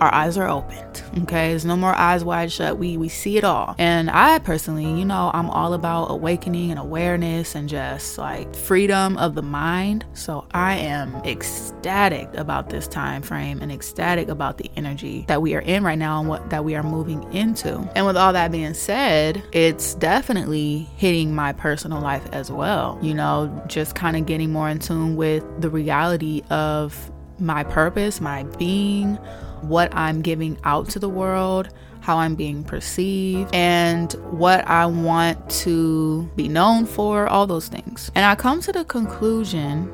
our 0.00 0.12
eyes 0.12 0.36
are 0.36 0.48
opened. 0.48 1.02
Okay, 1.22 1.50
there's 1.50 1.64
no 1.64 1.76
more 1.76 1.94
eyes 1.94 2.24
wide 2.24 2.52
shut. 2.52 2.78
We 2.78 2.96
we 2.96 3.08
see 3.08 3.36
it 3.36 3.44
all. 3.44 3.74
And 3.78 4.10
I 4.10 4.38
personally, 4.38 4.84
you 4.84 5.04
know, 5.04 5.30
I'm 5.32 5.50
all 5.50 5.72
about 5.72 6.10
awakening 6.10 6.70
and 6.70 6.78
awareness 6.78 7.54
and 7.54 7.68
just 7.68 8.18
like 8.18 8.54
freedom 8.54 9.16
of 9.16 9.34
the 9.34 9.42
mind. 9.42 10.04
So 10.14 10.46
I 10.52 10.74
am 10.74 11.14
ecstatic 11.24 12.28
about 12.34 12.70
this 12.70 12.86
time 12.86 13.22
frame 13.22 13.60
and 13.60 13.72
ecstatic 13.72 14.28
about 14.28 14.58
the 14.58 14.70
energy 14.76 15.24
that 15.28 15.40
we 15.42 15.54
are 15.54 15.60
in 15.60 15.84
right 15.84 15.98
now 15.98 16.20
and 16.20 16.28
what 16.28 16.50
that 16.50 16.64
we 16.64 16.74
are 16.74 16.82
moving 16.82 17.22
into. 17.32 17.78
And 17.94 18.06
with 18.06 18.16
all 18.16 18.32
that 18.32 18.52
being 18.52 18.74
said, 18.74 19.42
it's 19.52 19.94
definitely 19.94 20.88
hitting 20.96 21.34
my 21.34 21.52
personal 21.52 22.00
life 22.00 22.26
as 22.32 22.50
well. 22.50 22.98
You 23.00 23.14
know, 23.14 23.64
just 23.66 23.94
kind 23.94 24.16
of 24.16 24.26
getting 24.26 24.52
more 24.52 24.68
in 24.68 24.78
tune 24.78 25.16
with 25.16 25.44
the 25.60 25.70
reality 25.70 26.42
of 26.50 27.10
my 27.38 27.64
purpose, 27.64 28.20
my 28.20 28.44
being, 28.58 29.16
what 29.62 29.94
I'm 29.94 30.22
giving 30.22 30.58
out 30.64 30.88
to 30.90 30.98
the 30.98 31.08
world, 31.08 31.68
how 32.00 32.18
I'm 32.18 32.34
being 32.34 32.62
perceived, 32.62 33.54
and 33.54 34.12
what 34.30 34.66
I 34.66 34.86
want 34.86 35.48
to 35.50 36.30
be 36.36 36.48
known 36.48 36.86
for, 36.86 37.26
all 37.26 37.46
those 37.46 37.68
things. 37.68 38.10
And 38.14 38.24
I 38.24 38.34
come 38.34 38.60
to 38.62 38.72
the 38.72 38.84
conclusion, 38.84 39.92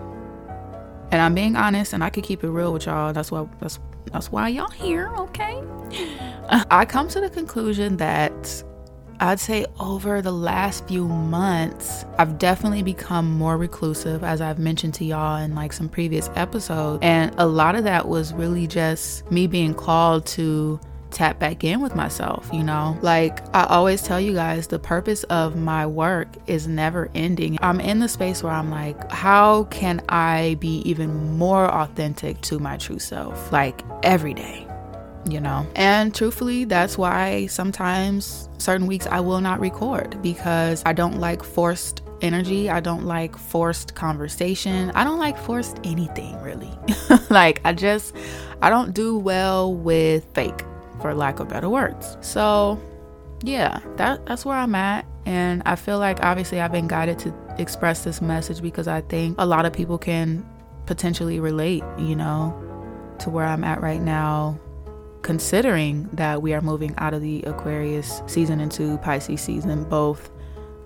and 1.11 1.21
I'm 1.21 1.35
being 1.35 1.57
honest, 1.57 1.93
and 1.93 2.05
I 2.05 2.11
could 2.11 2.25
keep 2.25 2.45
it 2.45 2.51
real 2.51 2.73
with 2.73 2.87
y'all. 2.87 3.13
That's 3.13 3.31
what 3.31 3.49
that's 3.61 3.79
that's 4.13 4.31
why 4.31 4.49
y'all 4.49 4.71
here, 4.71 5.09
okay? 5.17 5.63
I 6.71 6.85
come 6.85 7.09
to 7.09 7.21
the 7.21 7.31
conclusion 7.31 7.97
that 7.97 8.63
I'd 9.21 9.41
say 9.41 9.67
over 9.79 10.23
the 10.23 10.33
last 10.33 10.87
few 10.89 11.07
months, 11.07 12.05
I've 12.19 12.39
definitely 12.39 12.83
become 12.83 13.31
more 13.31 13.57
reclusive, 13.57 14.25
as 14.25 14.41
I've 14.41 14.59
mentioned 14.59 14.95
to 14.95 15.05
y'all 15.05 15.37
in 15.37 15.55
like 15.55 15.73
some 15.73 15.89
previous 15.89 16.31
episodes. 16.35 17.01
And 17.03 17.35
a 17.39 17.47
lot 17.47 17.75
of 17.75 17.85
that 17.85 18.09
was 18.09 18.33
really 18.33 18.67
just 18.67 19.31
me 19.31 19.47
being 19.47 19.75
called 19.75 20.27
to 20.27 20.81
tap 21.13 21.39
back 21.39 21.63
in 21.63 21.81
with 21.81 21.95
myself, 21.95 22.49
you 22.53 22.63
know? 22.63 22.99
Like 23.03 23.41
I 23.55 23.65
always 23.65 24.03
tell 24.03 24.21
you 24.21 24.33
guys, 24.33 24.67
the 24.67 24.79
purpose 24.79 25.25
of 25.25 25.57
my 25.57 25.87
work 25.87 26.29
is 26.47 26.67
never 26.67 27.11
ending. 27.15 27.59
I'm 27.61 27.81
in 27.81 28.01
the 28.01 28.09
space 28.09 28.43
where 28.43 28.53
I'm 28.53 28.71
like, 28.71 29.11
how 29.13 29.65
can 29.65 30.03
I 30.09 30.57
be 30.59 30.79
even 30.89 31.37
more 31.37 31.71
authentic 31.71 32.41
to 32.43 32.59
my 32.59 32.77
true 32.77 32.99
self? 32.99 33.53
Like 33.53 33.83
every 34.03 34.35
day 34.35 34.67
you 35.29 35.41
know? 35.41 35.67
And 35.77 36.15
truthfully, 36.15 36.65
that's 36.65 36.99
why 36.99 37.47
sometimes 37.47 38.49
certain 38.59 38.87
weeks 38.87 39.07
I 39.07 39.21
will 39.21 39.41
not 39.41 39.61
record 39.61 40.21
because 40.23 40.83
I 40.87 40.93
don't 40.93 41.19
like 41.19 41.43
forced 41.43 42.03
energy. 42.21 42.71
I 42.71 42.81
don't 42.81 43.05
like 43.05 43.37
forced 43.37 43.95
conversation. 43.95 44.91
I 44.95 45.05
don't 45.05 45.19
like 45.19 45.39
forced 45.39 45.79
anything 45.85 46.41
really. 46.43 46.71
like, 47.31 47.61
I 47.65 47.73
just, 47.73 48.15
I 48.61 48.71
don't 48.71 48.95
do 48.95 49.19
well 49.19 49.75
with 49.75 50.25
fake, 50.35 50.65
for 51.01 51.15
lack 51.15 51.41
of 51.41 51.49
better 51.49 51.69
words. 51.69 52.17
So, 52.21 52.81
yeah, 53.43 53.81
that 53.97 54.25
that's 54.27 54.45
where 54.45 54.57
I'm 54.57 54.75
at. 54.75 55.05
And 55.25 55.63
I 55.67 55.77
feel 55.77 55.99
like 55.99 56.23
obviously 56.25 56.61
I've 56.61 56.73
been 56.73 56.89
guided 56.89 57.19
to 57.21 57.35
express 57.59 58.05
this 58.05 58.21
message 58.21 58.61
because 58.61 58.89
I 58.89 59.03
think 59.03 59.37
a 59.39 59.47
lot 59.47 59.67
of 59.67 59.73
people 59.73 59.99
can 59.99 60.45
potentially 60.87 61.39
relate, 61.39 61.85
you 61.99 62.17
know, 62.17 62.57
to 63.21 63.31
where 63.31 63.47
I'm 63.47 63.63
at 63.63 63.81
right 63.81 64.01
now 64.01 64.59
considering 65.23 66.09
that 66.13 66.43
we 66.43 66.53
are 66.55 66.61
moving 66.61 66.95
out 66.99 67.15
of 67.15 67.23
the 67.23 67.43
Aquarius 67.43 68.23
season 68.27 68.61
into 68.61 68.99
Pisces 68.99 69.41
season, 69.41 69.85
both 69.85 70.31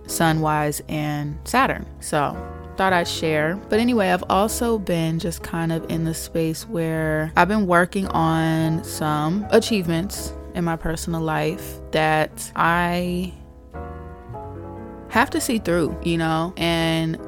sun 0.06 0.40
wise 0.40 0.82
and 0.88 1.38
Saturn. 1.44 1.86
So, 2.00 2.36
thought 2.76 2.92
I'd 2.92 3.08
share. 3.08 3.56
But 3.68 3.80
anyway, 3.80 4.10
I've 4.10 4.24
also 4.28 4.78
been 4.78 5.18
just 5.18 5.42
kind 5.42 5.72
of 5.72 5.90
in 5.90 6.04
the 6.04 6.14
space 6.14 6.68
where 6.68 7.32
I've 7.36 7.48
been 7.48 7.66
working 7.66 8.06
on 8.08 8.84
some 8.84 9.46
achievements 9.50 10.32
in 10.54 10.64
my 10.64 10.76
personal 10.76 11.20
life 11.20 11.78
that 11.92 12.52
I 12.54 13.32
have 15.08 15.30
to 15.30 15.40
see 15.40 15.58
through, 15.58 15.98
you 16.02 16.18
know? 16.18 16.52
And 16.56 17.18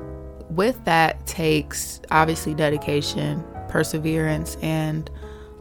with 0.50 0.82
that 0.84 1.26
takes 1.26 2.00
obviously 2.10 2.54
dedication, 2.54 3.44
perseverance, 3.68 4.56
and 4.62 5.10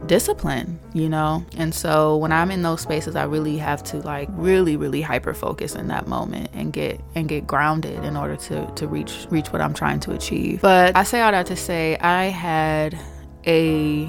discipline, 0.06 0.78
you 0.92 1.08
know? 1.08 1.44
And 1.56 1.74
so 1.74 2.16
when 2.16 2.32
I'm 2.32 2.50
in 2.50 2.62
those 2.62 2.80
spaces, 2.80 3.16
I 3.16 3.24
really 3.24 3.58
have 3.58 3.82
to 3.84 3.98
like 3.98 4.28
really, 4.32 4.76
really 4.76 5.02
hyper 5.02 5.34
focus 5.34 5.74
in 5.74 5.88
that 5.88 6.06
moment 6.06 6.50
and 6.52 6.72
get 6.72 7.00
and 7.14 7.28
get 7.28 7.46
grounded 7.46 8.04
in 8.04 8.16
order 8.16 8.36
to 8.36 8.70
to 8.76 8.86
reach 8.86 9.26
reach 9.30 9.48
what 9.52 9.60
I'm 9.60 9.74
trying 9.74 10.00
to 10.00 10.12
achieve. 10.12 10.60
But 10.60 10.96
I 10.96 11.02
say 11.02 11.20
all 11.20 11.32
that 11.32 11.46
to 11.46 11.56
say 11.56 11.96
I 11.98 12.26
had 12.26 12.98
a 13.46 14.06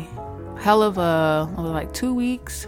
hell 0.60 0.84
of 0.84 0.98
a 0.98 1.50
like 1.58 1.94
two 1.94 2.14
weeks 2.14 2.68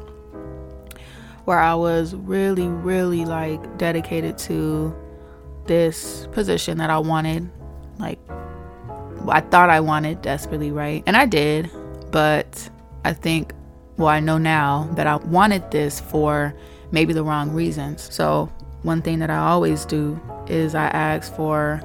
where 1.45 1.59
I 1.59 1.75
was 1.75 2.15
really, 2.15 2.67
really 2.67 3.25
like 3.25 3.77
dedicated 3.77 4.37
to 4.39 4.95
this 5.65 6.27
position 6.31 6.77
that 6.77 6.89
I 6.89 6.99
wanted. 6.99 7.49
Like 7.99 8.19
I 9.27 9.41
thought 9.41 9.69
I 9.69 9.79
wanted 9.79 10.21
desperately, 10.21 10.71
right? 10.71 11.03
And 11.05 11.17
I 11.17 11.25
did, 11.25 11.69
but 12.11 12.69
I 13.03 13.13
think, 13.13 13.53
well, 13.97 14.07
I 14.07 14.19
know 14.19 14.37
now 14.37 14.89
that 14.93 15.07
I 15.07 15.15
wanted 15.15 15.69
this 15.71 15.99
for 15.99 16.53
maybe 16.91 17.13
the 17.13 17.23
wrong 17.23 17.51
reasons. 17.51 18.13
So, 18.13 18.51
one 18.83 19.01
thing 19.01 19.19
that 19.19 19.29
I 19.29 19.37
always 19.37 19.85
do 19.85 20.19
is 20.47 20.73
I 20.73 20.85
ask 20.85 21.33
for 21.35 21.81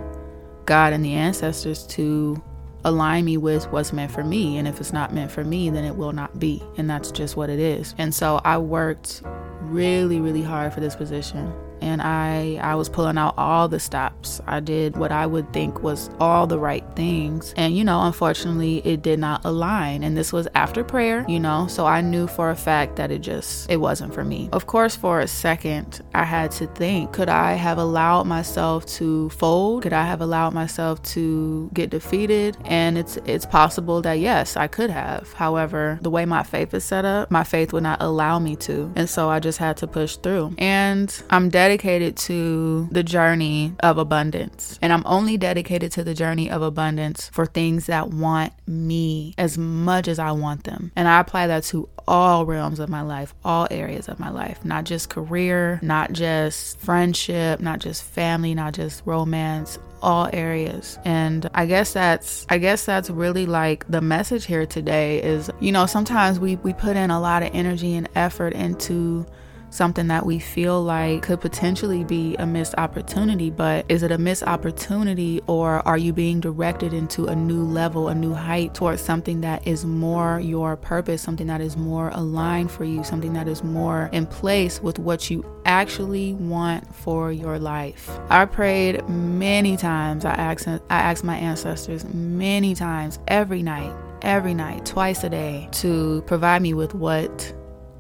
God 0.65 0.93
and 0.93 1.05
the 1.05 1.13
ancestors 1.13 1.87
to 1.89 2.43
align 2.85 3.25
me 3.25 3.37
with 3.37 3.71
what's 3.71 3.93
meant 3.93 4.13
for 4.13 4.25
me. 4.25 4.57
And 4.57 4.67
if 4.67 4.81
it's 4.81 4.93
not 4.93 5.13
meant 5.13 5.31
for 5.31 5.45
me, 5.45 5.69
then 5.71 5.85
it 5.85 5.97
will 5.97 6.13
not 6.13 6.39
be. 6.39 6.63
And 6.79 6.89
that's 6.89 7.11
just 7.11 7.37
what 7.37 7.51
it 7.51 7.59
is. 7.59 7.95
And 7.99 8.15
so 8.15 8.41
I 8.45 8.59
worked 8.59 9.23
really, 9.61 10.21
really 10.21 10.43
hard 10.43 10.73
for 10.73 10.81
this 10.81 10.97
position 10.97 11.53
and 11.81 12.03
I 12.03 12.59
I 12.63 12.75
was 12.75 12.89
pulling 12.89 13.19
out 13.19 13.35
all 13.37 13.69
the 13.69 13.81
stops. 13.81 14.41
I 14.47 14.61
did 14.61 14.97
what 14.97 15.13
I 15.13 15.27
would 15.27 15.53
think 15.53 15.83
was 15.83 16.11
all 16.21 16.47
the 16.47 16.59
right 16.59 16.85
things. 16.95 17.55
And 17.57 17.77
you 17.77 17.85
know, 17.85 18.03
unfortunately, 18.03 18.79
it 18.87 19.03
did 19.03 19.19
not 19.19 19.45
align. 19.45 20.03
And 20.03 20.17
this 20.17 20.33
was 20.33 20.49
after 20.55 20.85
prayer, 20.85 21.25
you 21.29 21.41
know, 21.41 21.67
so 21.67 21.87
I 21.87 22.01
knew 22.01 22.27
for 22.27 22.51
a 22.51 22.57
fact 22.57 22.97
that 22.97 23.11
it 23.11 23.21
just 23.21 23.71
it 23.71 23.79
wasn't 23.79 24.15
for 24.15 24.25
me. 24.25 24.49
Of 24.53 24.67
course, 24.67 24.97
for 24.97 25.21
a 25.21 25.29
second, 25.29 26.01
I 26.15 26.25
had 26.25 26.51
to 26.53 26.67
think, 26.67 27.13
could 27.13 27.29
I 27.29 27.55
have 27.55 27.79
allowed 27.79 28.25
myself 28.25 28.87
to 28.87 29.31
fold? 29.31 29.83
Could 29.83 29.93
I 29.93 30.05
have 30.05 30.21
allowed 30.21 30.55
myself 30.55 31.03
to 31.15 31.71
get 31.73 31.91
defeated? 31.91 32.57
And 32.65 32.99
it's 32.99 33.17
it's 33.27 33.47
possible 33.47 34.03
that 34.03 34.15
yes, 34.15 34.57
I 34.57 34.67
could 34.67 34.91
have. 34.91 35.33
However, 35.33 35.99
the 36.03 36.11
way 36.11 36.25
my 36.25 36.43
faith 36.43 36.75
is 36.75 36.85
set 36.85 37.05
up, 37.05 37.31
my 37.31 37.45
faith 37.45 37.73
would 37.73 37.83
not 37.83 38.03
allow 38.03 38.39
me 38.39 38.57
to. 38.57 38.93
And 38.97 39.09
so 39.09 39.29
I 39.29 39.41
just 39.41 39.59
had 39.59 39.77
to 39.79 39.87
push 39.87 40.17
through. 40.17 40.55
And 40.59 41.13
I'm 41.31 41.49
dead 41.49 41.66
dedicated 41.67 42.17
to 42.17 42.87
the 42.93 43.03
journey 43.03 43.75
of 43.81 43.99
abundance. 43.99 44.79
And 44.81 44.93
I'm 44.93 45.03
only 45.05 45.37
dedicated 45.37 45.91
to 45.93 46.05
the 46.05 46.15
journey 46.15 46.49
of 46.49 46.63
abundance 46.63 47.29
for 47.33 47.45
things 47.45 47.87
that 47.87 48.11
want 48.11 48.53
me 48.69 49.35
as 49.37 49.59
much 49.59 50.07
as 50.07 50.21
I 50.21 50.31
want 50.31 50.63
them. 50.63 50.93
And 50.95 51.09
I 51.09 51.19
apply 51.19 51.49
that 51.49 51.65
to 51.65 51.89
all 52.07 52.47
realms 52.47 52.79
of 52.79 52.89
my 52.89 53.03
life, 53.03 53.35
all 53.45 53.67
areas 53.73 54.09
of 54.09 54.21
my 54.21 54.31
life, 54.31 54.65
not 54.65 54.85
just 54.85 55.11
career, 55.11 55.81
not 55.83 56.13
just 56.13 56.79
friendship, 56.79 57.59
not 57.59 57.81
just 57.81 58.05
family, 58.05 58.55
not 58.55 58.73
just 58.73 59.03
romance, 59.05 59.77
all 60.03 60.31
areas. 60.33 61.01
And 61.05 61.51
I 61.53 61.67
guess 61.67 61.93
that's 61.93 62.47
I 62.49 62.59
guess 62.59 62.85
that's 62.85 63.11
really 63.11 63.45
like 63.45 63.85
the 63.89 64.01
message 64.01 64.45
here 64.47 64.67
today 64.67 65.21
is, 65.21 65.51
you 65.59 65.73
know, 65.73 65.87
sometimes 65.87 66.39
we 66.39 66.55
we 66.57 66.73
put 66.75 66.97
in 66.97 67.11
a 67.11 67.19
lot 67.19 67.43
of 67.43 67.51
energy 67.53 67.97
and 67.97 68.09
effort 68.15 68.53
into 68.53 69.27
something 69.71 70.09
that 70.09 70.25
we 70.25 70.39
feel 70.39 70.83
like 70.83 71.23
could 71.23 71.41
potentially 71.41 72.05
be 72.05 72.37
a 72.37 72.47
missed 72.47 72.75
opportunity, 72.79 73.51
but 73.51 73.85
is 73.89 74.03
it 74.03 74.11
a 74.11 74.19
missed 74.19 74.43
opportunity 74.45 75.41
or 75.47 75.87
are 75.87 75.99
you 75.99 76.13
being 76.13 76.41
directed 76.41 76.93
into 76.93 77.27
a 77.27 77.37
new 77.37 77.63
level, 77.63 78.09
a 78.09 78.15
new 78.15 78.33
height 78.33 78.75
towards 78.75 79.03
something 79.03 79.41
that 79.43 79.67
is 79.67 79.85
more 79.85 80.41
your 80.41 80.77
purpose, 80.77 81.23
something 81.23 81.47
that 81.47 81.61
is 81.61 81.77
more 81.77 82.11
aligned 82.11 82.71
for 82.71 82.85
you, 82.85 83.05
something 83.05 83.33
that 83.33 83.49
is 83.49 83.63
more 83.63 84.09
in 84.13 84.27
place 84.27 84.81
with 84.81 84.99
what 84.99 85.31
you 85.31 85.45
actually 85.65 86.35
want 86.35 86.95
for 86.95 87.33
your 87.33 87.59
life? 87.59 88.11
I 88.31 88.45
prayed 88.47 89.07
many 89.09 89.77
times. 89.77 90.25
I 90.25 90.33
asked 90.33 90.69
I 90.69 90.81
asked 90.89 91.25
my 91.25 91.37
ancestors 91.37 92.05
many 92.13 92.75
times 92.75 93.19
every 93.29 93.63
night, 93.63 93.95
every 94.23 94.55
night, 94.55 94.87
twice 94.87 95.25
a 95.25 95.29
day 95.29 95.69
to 95.73 96.23
provide 96.27 96.63
me 96.63 96.75
with 96.75 96.95
what 96.95 97.53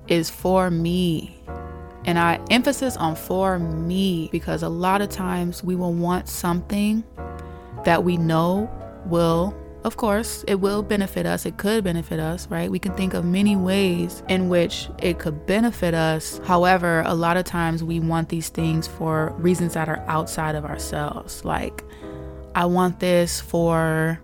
is 0.08 0.30
for 0.30 0.70
me 0.70 1.36
and 2.06 2.18
I 2.18 2.40
emphasis 2.50 2.96
on 2.96 3.16
for 3.16 3.58
me 3.58 4.28
because 4.32 4.62
a 4.62 4.68
lot 4.68 5.02
of 5.02 5.08
times 5.08 5.62
we 5.62 5.76
will 5.76 5.92
want 5.92 6.28
something 6.28 7.04
that 7.84 8.04
we 8.04 8.16
know 8.16 8.70
will 9.06 9.54
of 9.86 9.96
course, 9.96 10.44
it 10.48 10.56
will 10.56 10.82
benefit 10.82 11.26
us. 11.26 11.46
It 11.46 11.58
could 11.58 11.84
benefit 11.84 12.18
us, 12.18 12.48
right? 12.48 12.68
We 12.68 12.80
can 12.80 12.92
think 12.94 13.14
of 13.14 13.24
many 13.24 13.54
ways 13.54 14.20
in 14.28 14.48
which 14.48 14.88
it 14.98 15.20
could 15.20 15.46
benefit 15.46 15.94
us. 15.94 16.40
However, 16.44 17.04
a 17.06 17.14
lot 17.14 17.36
of 17.36 17.44
times 17.44 17.84
we 17.84 18.00
want 18.00 18.28
these 18.28 18.48
things 18.48 18.88
for 18.88 19.32
reasons 19.38 19.74
that 19.74 19.88
are 19.88 20.02
outside 20.08 20.56
of 20.56 20.64
ourselves. 20.64 21.44
Like, 21.44 21.84
I 22.56 22.64
want 22.64 22.98
this 22.98 23.40
for 23.40 24.20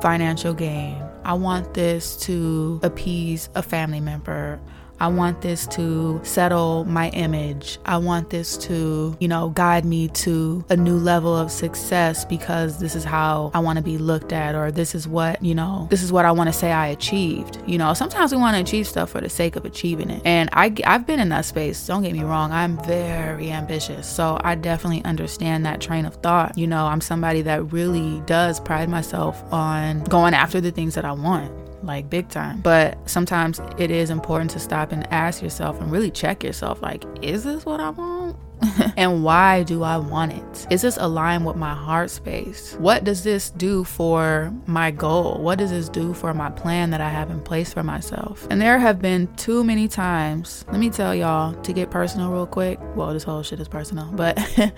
financial 0.00 0.54
gain. 0.54 1.02
I 1.24 1.34
want 1.34 1.74
this 1.74 2.16
to 2.20 2.80
appease 2.82 3.50
a 3.54 3.62
family 3.62 4.00
member. 4.00 4.58
I 4.98 5.08
want 5.08 5.42
this 5.42 5.66
to 5.68 6.20
settle 6.22 6.84
my 6.84 7.10
image. 7.10 7.78
I 7.84 7.98
want 7.98 8.30
this 8.30 8.56
to, 8.58 9.16
you 9.20 9.28
know, 9.28 9.50
guide 9.50 9.84
me 9.84 10.08
to 10.08 10.64
a 10.68 10.76
new 10.76 10.96
level 10.96 11.36
of 11.36 11.50
success 11.50 12.24
because 12.24 12.78
this 12.78 12.94
is 12.94 13.04
how 13.04 13.50
I 13.54 13.58
want 13.58 13.76
to 13.76 13.82
be 13.82 13.98
looked 13.98 14.32
at, 14.32 14.54
or 14.54 14.70
this 14.70 14.94
is 14.94 15.06
what, 15.06 15.42
you 15.42 15.54
know, 15.54 15.86
this 15.90 16.02
is 16.02 16.12
what 16.12 16.24
I 16.24 16.32
want 16.32 16.48
to 16.48 16.52
say 16.52 16.72
I 16.72 16.88
achieved. 16.88 17.58
You 17.66 17.78
know, 17.78 17.94
sometimes 17.94 18.32
we 18.32 18.38
want 18.38 18.56
to 18.56 18.62
achieve 18.62 18.86
stuff 18.86 19.10
for 19.10 19.20
the 19.20 19.28
sake 19.28 19.56
of 19.56 19.64
achieving 19.64 20.10
it. 20.10 20.22
And 20.24 20.48
I, 20.52 20.74
I've 20.86 21.06
been 21.06 21.20
in 21.20 21.28
that 21.30 21.44
space. 21.44 21.86
Don't 21.86 22.02
get 22.02 22.12
me 22.12 22.22
wrong. 22.22 22.52
I'm 22.52 22.82
very 22.84 23.50
ambitious. 23.50 24.08
So 24.08 24.40
I 24.42 24.54
definitely 24.54 25.04
understand 25.04 25.66
that 25.66 25.80
train 25.80 26.06
of 26.06 26.14
thought. 26.16 26.56
You 26.56 26.66
know, 26.66 26.86
I'm 26.86 27.00
somebody 27.00 27.42
that 27.42 27.72
really 27.72 28.20
does 28.26 28.60
pride 28.60 28.88
myself 28.88 29.42
on 29.52 30.04
going 30.04 30.34
after 30.34 30.60
the 30.60 30.70
things 30.70 30.94
that 30.94 31.04
I 31.04 31.12
want 31.12 31.65
like 31.82 32.10
big 32.10 32.28
time. 32.28 32.60
But 32.60 33.08
sometimes 33.08 33.60
it 33.78 33.90
is 33.90 34.10
important 34.10 34.50
to 34.52 34.58
stop 34.58 34.92
and 34.92 35.10
ask 35.12 35.42
yourself 35.42 35.80
and 35.80 35.90
really 35.90 36.10
check 36.10 36.42
yourself 36.42 36.82
like, 36.82 37.04
is 37.22 37.44
this 37.44 37.64
what 37.64 37.80
I 37.80 37.90
want? 37.90 38.36
and 38.96 39.22
why 39.22 39.62
do 39.62 39.82
I 39.82 39.98
want 39.98 40.32
it? 40.32 40.66
Is 40.70 40.82
this 40.82 40.96
aligned 40.96 41.44
with 41.44 41.56
my 41.56 41.74
heart 41.74 42.10
space? 42.10 42.74
What 42.78 43.04
does 43.04 43.22
this 43.22 43.50
do 43.50 43.84
for 43.84 44.52
my 44.66 44.90
goal? 44.90 45.38
What 45.42 45.58
does 45.58 45.70
this 45.70 45.88
do 45.88 46.14
for 46.14 46.32
my 46.32 46.50
plan 46.50 46.90
that 46.90 47.00
I 47.00 47.10
have 47.10 47.30
in 47.30 47.40
place 47.42 47.72
for 47.72 47.82
myself? 47.82 48.46
And 48.50 48.60
there 48.60 48.78
have 48.78 49.00
been 49.00 49.32
too 49.36 49.62
many 49.62 49.88
times, 49.88 50.64
let 50.70 50.80
me 50.80 50.90
tell 50.90 51.14
y'all 51.14 51.54
to 51.54 51.72
get 51.72 51.90
personal 51.90 52.30
real 52.30 52.46
quick. 52.46 52.78
Well, 52.94 53.12
this 53.12 53.24
whole 53.24 53.42
shit 53.42 53.60
is 53.60 53.68
personal, 53.68 54.06
but 54.12 54.38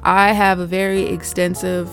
I 0.00 0.32
have 0.32 0.58
a 0.58 0.66
very 0.66 1.02
extensive 1.02 1.88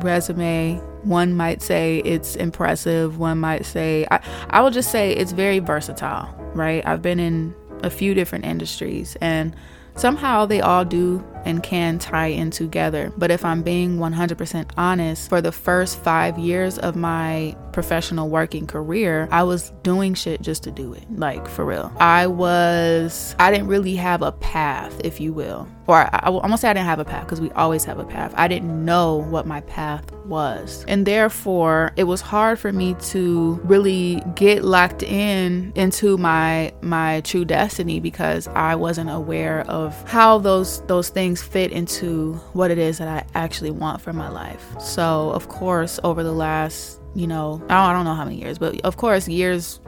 resume. 0.00 0.76
One 1.02 1.34
might 1.34 1.62
say 1.62 1.98
it's 2.04 2.36
impressive. 2.36 3.18
One 3.18 3.38
might 3.38 3.66
say, 3.66 4.06
I, 4.10 4.20
I 4.50 4.60
will 4.60 4.70
just 4.70 4.90
say 4.90 5.12
it's 5.12 5.32
very 5.32 5.58
versatile, 5.58 6.28
right? 6.54 6.86
I've 6.86 7.02
been 7.02 7.20
in 7.20 7.54
a 7.82 7.90
few 7.90 8.14
different 8.14 8.44
industries 8.46 9.16
and 9.20 9.54
somehow 9.96 10.46
they 10.46 10.60
all 10.60 10.84
do 10.84 11.24
and 11.44 11.62
can 11.62 11.98
tie 11.98 12.28
in 12.28 12.50
together. 12.50 13.12
But 13.16 13.30
if 13.30 13.44
I'm 13.44 13.62
being 13.62 13.98
100% 13.98 14.70
honest, 14.76 15.28
for 15.28 15.40
the 15.40 15.52
first 15.52 15.98
five 15.98 16.38
years 16.38 16.78
of 16.78 16.96
my 16.96 17.56
professional 17.72 18.28
working 18.28 18.66
career, 18.66 19.28
I 19.30 19.42
was 19.42 19.70
doing 19.82 20.14
shit 20.14 20.42
just 20.42 20.62
to 20.64 20.70
do 20.70 20.94
it. 20.94 21.04
Like, 21.10 21.48
for 21.48 21.64
real. 21.64 21.92
I 21.98 22.26
was, 22.26 23.34
I 23.38 23.50
didn't 23.50 23.66
really 23.66 23.96
have 23.96 24.22
a 24.22 24.32
path, 24.32 25.00
if 25.04 25.20
you 25.20 25.32
will. 25.32 25.68
Or 25.86 25.98
I, 25.98 26.20
I 26.22 26.30
almost 26.30 26.62
say 26.62 26.70
I 26.70 26.72
didn't 26.72 26.86
have 26.86 26.98
a 26.98 27.04
path 27.04 27.24
because 27.24 27.40
we 27.40 27.50
always 27.52 27.84
have 27.84 27.98
a 27.98 28.04
path. 28.04 28.32
I 28.36 28.48
didn't 28.48 28.84
know 28.84 29.16
what 29.16 29.46
my 29.46 29.60
path 29.62 30.10
was. 30.24 30.84
And 30.88 31.06
therefore, 31.06 31.92
it 31.96 32.04
was 32.04 32.20
hard 32.20 32.58
for 32.58 32.72
me 32.72 32.94
to 33.10 33.60
really 33.64 34.22
get 34.34 34.64
locked 34.64 35.02
in 35.02 35.72
into 35.74 36.16
my 36.16 36.72
my 36.80 37.20
true 37.22 37.44
destiny 37.44 38.00
because 38.00 38.48
I 38.48 38.74
wasn't 38.74 39.10
aware 39.10 39.60
of 39.68 40.08
how 40.08 40.38
those 40.38 40.80
those 40.82 41.08
things 41.08 41.33
things 41.34 41.42
fit 41.42 41.72
into 41.72 42.34
what 42.52 42.70
it 42.70 42.78
is 42.78 42.98
that 42.98 43.08
I 43.08 43.24
actually 43.38 43.70
want 43.70 44.00
for 44.00 44.12
my 44.12 44.28
life. 44.28 44.64
So, 44.80 45.30
of 45.30 45.48
course, 45.48 45.98
over 46.04 46.22
the 46.22 46.32
last, 46.32 47.00
you 47.14 47.26
know, 47.26 47.60
I 47.68 47.92
don't 47.92 48.04
know 48.04 48.14
how 48.14 48.24
many 48.24 48.36
years, 48.40 48.58
but 48.58 48.80
of 48.82 48.96
course, 48.96 49.26
years 49.28 49.80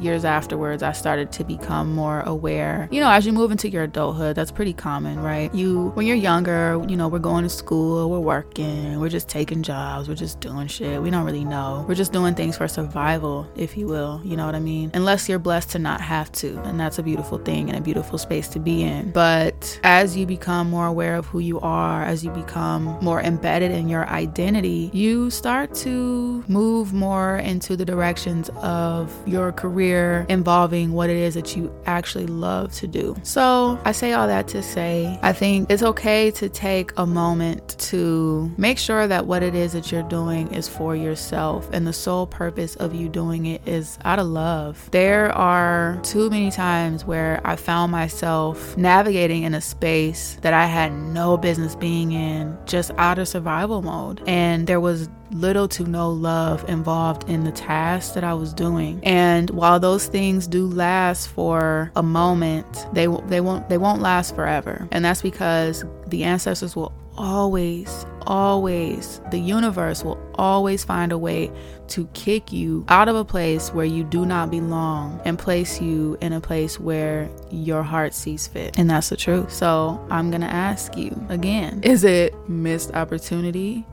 years 0.00 0.24
afterwards, 0.24 0.82
I 0.82 0.92
started 0.92 1.32
to 1.32 1.44
become 1.44 1.94
more 1.94 2.20
aware. 2.20 2.88
You 2.90 3.00
know, 3.00 3.10
as 3.10 3.26
you 3.26 3.32
move 3.32 3.50
into 3.50 3.68
your 3.68 3.84
adulthood, 3.84 4.36
that's 4.36 4.50
pretty 4.50 4.72
common, 4.72 5.20
right? 5.20 5.54
You, 5.54 5.90
when 5.94 6.06
you're 6.06 6.16
younger, 6.16 6.84
you 6.88 6.96
know, 6.96 7.08
we're 7.08 7.18
going 7.18 7.44
to 7.44 7.50
school, 7.50 8.10
we're 8.10 8.18
working, 8.18 9.00
we're 9.00 9.08
just 9.08 9.28
taking 9.28 9.62
jobs, 9.62 10.08
we're 10.08 10.14
just 10.14 10.40
doing 10.40 10.66
shit. 10.66 11.00
We 11.00 11.10
don't 11.10 11.24
really 11.24 11.44
know. 11.44 11.84
We're 11.88 11.94
just 11.94 12.12
doing 12.12 12.34
things 12.34 12.56
for 12.56 12.68
survival, 12.68 13.48
if 13.56 13.76
you 13.76 13.86
will. 13.86 14.20
You 14.24 14.36
know 14.36 14.46
what 14.46 14.54
I 14.54 14.60
mean? 14.60 14.90
Unless 14.94 15.28
you're 15.28 15.38
blessed 15.38 15.70
to 15.70 15.78
not 15.78 16.00
have 16.00 16.30
to. 16.32 16.58
And 16.62 16.78
that's 16.78 16.98
a 16.98 17.02
beautiful 17.02 17.38
thing 17.38 17.68
and 17.68 17.78
a 17.78 17.82
beautiful 17.82 18.18
space 18.18 18.48
to 18.48 18.58
be 18.58 18.82
in. 18.82 19.12
But 19.12 19.78
as 19.84 20.16
you 20.16 20.26
become 20.26 20.70
more 20.70 20.86
aware 20.86 21.16
of 21.16 21.26
who 21.26 21.38
you 21.38 21.60
are, 21.60 22.04
as 22.04 22.24
you 22.24 22.30
become 22.30 22.98
more 23.00 23.20
embedded 23.20 23.70
in 23.70 23.88
your 23.88 24.06
identity, 24.08 24.90
you 24.92 25.30
start 25.30 25.74
to 25.76 26.44
move 26.48 26.92
more 26.92 27.36
into 27.36 27.76
the 27.76 27.84
directions 27.84 28.50
of 28.56 29.12
your 29.26 29.52
career 29.52 29.93
career 29.94 30.26
involving 30.28 30.92
what 30.92 31.10
it 31.10 31.16
is 31.16 31.34
that 31.34 31.56
you 31.56 31.72
actually 31.86 32.26
love 32.26 32.72
to 32.74 32.86
do. 32.86 33.16
So 33.22 33.78
I 33.84 33.92
say 33.92 34.12
all 34.12 34.26
that 34.26 34.48
to 34.48 34.62
say, 34.62 35.18
I 35.22 35.32
think 35.32 35.70
it's 35.70 35.82
okay 35.82 36.30
to 36.32 36.48
take 36.48 36.92
a 36.96 37.06
moment 37.06 37.76
to 37.90 38.52
make 38.56 38.78
sure 38.78 39.06
that 39.06 39.26
what 39.26 39.42
it 39.42 39.54
is 39.54 39.72
that 39.72 39.92
you're 39.92 40.02
doing 40.08 40.52
is 40.52 40.68
for 40.68 40.96
yourself 40.96 41.68
and 41.72 41.86
the 41.86 41.92
sole 41.92 42.26
purpose 42.26 42.76
of 42.76 42.94
you 42.94 43.08
doing 43.08 43.46
it 43.46 43.66
is 43.66 43.98
out 44.04 44.18
of 44.18 44.26
love. 44.26 44.88
There 44.90 45.32
are 45.32 46.00
too 46.02 46.30
many 46.30 46.50
times 46.50 47.04
where 47.04 47.40
I 47.44 47.56
found 47.56 47.92
myself 47.92 48.76
navigating 48.76 49.42
in 49.44 49.54
a 49.54 49.60
space 49.60 50.38
that 50.42 50.54
I 50.54 50.66
had 50.66 50.92
no 50.92 51.36
business 51.36 51.76
being 51.76 52.12
in, 52.12 52.56
just 52.66 52.90
out 52.98 53.18
of 53.18 53.28
survival 53.28 53.82
mode. 53.82 54.22
And 54.26 54.66
there 54.66 54.80
was 54.80 55.08
little 55.30 55.68
to 55.68 55.84
no 55.84 56.10
love 56.10 56.68
involved 56.68 57.28
in 57.28 57.44
the 57.44 57.52
task 57.52 58.14
that 58.14 58.24
I 58.24 58.34
was 58.34 58.52
doing. 58.52 59.00
And 59.02 59.50
while 59.50 59.80
those 59.80 60.06
things 60.06 60.46
do 60.46 60.66
last 60.66 61.28
for 61.28 61.90
a 61.96 62.02
moment, 62.02 62.86
they 62.92 63.06
they 63.26 63.40
won't 63.40 63.68
they 63.68 63.78
won't 63.78 64.00
last 64.00 64.34
forever. 64.34 64.88
And 64.90 65.04
that's 65.04 65.22
because 65.22 65.84
the 66.06 66.24
ancestors 66.24 66.76
will 66.76 66.92
always 67.16 68.06
always 68.26 69.20
the 69.30 69.38
universe 69.38 70.02
will 70.02 70.18
always 70.34 70.82
find 70.82 71.12
a 71.12 71.18
way 71.18 71.50
to 71.86 72.06
kick 72.08 72.52
you 72.52 72.84
out 72.88 73.08
of 73.08 73.16
a 73.16 73.24
place 73.24 73.72
where 73.72 73.84
you 73.84 74.02
do 74.04 74.24
not 74.24 74.50
belong 74.50 75.20
and 75.24 75.38
place 75.38 75.80
you 75.80 76.16
in 76.20 76.32
a 76.32 76.40
place 76.40 76.80
where 76.80 77.28
your 77.50 77.82
heart 77.82 78.14
sees 78.14 78.46
fit. 78.46 78.78
And 78.78 78.88
that's 78.88 79.10
the 79.10 79.16
truth. 79.16 79.52
So, 79.52 80.04
I'm 80.10 80.30
going 80.30 80.40
to 80.40 80.46
ask 80.46 80.96
you 80.96 81.14
again, 81.28 81.82
is 81.82 82.04
it 82.04 82.34
missed 82.48 82.92
opportunity? 82.94 83.86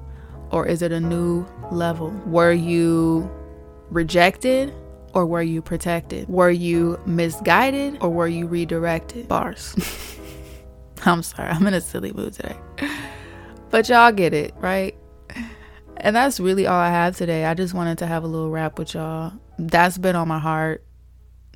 Or 0.51 0.65
is 0.65 0.81
it 0.81 0.91
a 0.91 0.99
new 0.99 1.45
level? 1.71 2.09
Were 2.25 2.51
you 2.51 3.29
rejected 3.89 4.73
or 5.13 5.25
were 5.25 5.41
you 5.41 5.61
protected? 5.61 6.27
Were 6.29 6.51
you 6.51 6.99
misguided 7.05 7.97
or 8.01 8.09
were 8.09 8.27
you 8.27 8.47
redirected? 8.47 9.27
Bars. 9.27 9.75
I'm 11.05 11.23
sorry, 11.23 11.49
I'm 11.49 11.65
in 11.65 11.73
a 11.73 11.81
silly 11.81 12.11
mood 12.13 12.33
today. 12.33 12.55
But 13.69 13.89
y'all 13.89 14.11
get 14.11 14.33
it, 14.33 14.53
right? 14.59 14.95
And 15.97 16.15
that's 16.15 16.39
really 16.39 16.67
all 16.67 16.79
I 16.79 16.89
have 16.89 17.15
today. 17.15 17.45
I 17.45 17.53
just 17.53 17.73
wanted 17.73 17.97
to 17.99 18.07
have 18.07 18.23
a 18.23 18.27
little 18.27 18.49
rap 18.49 18.77
with 18.77 18.93
y'all. 18.93 19.33
That's 19.57 19.97
been 19.97 20.15
on 20.15 20.27
my 20.27 20.39
heart 20.39 20.83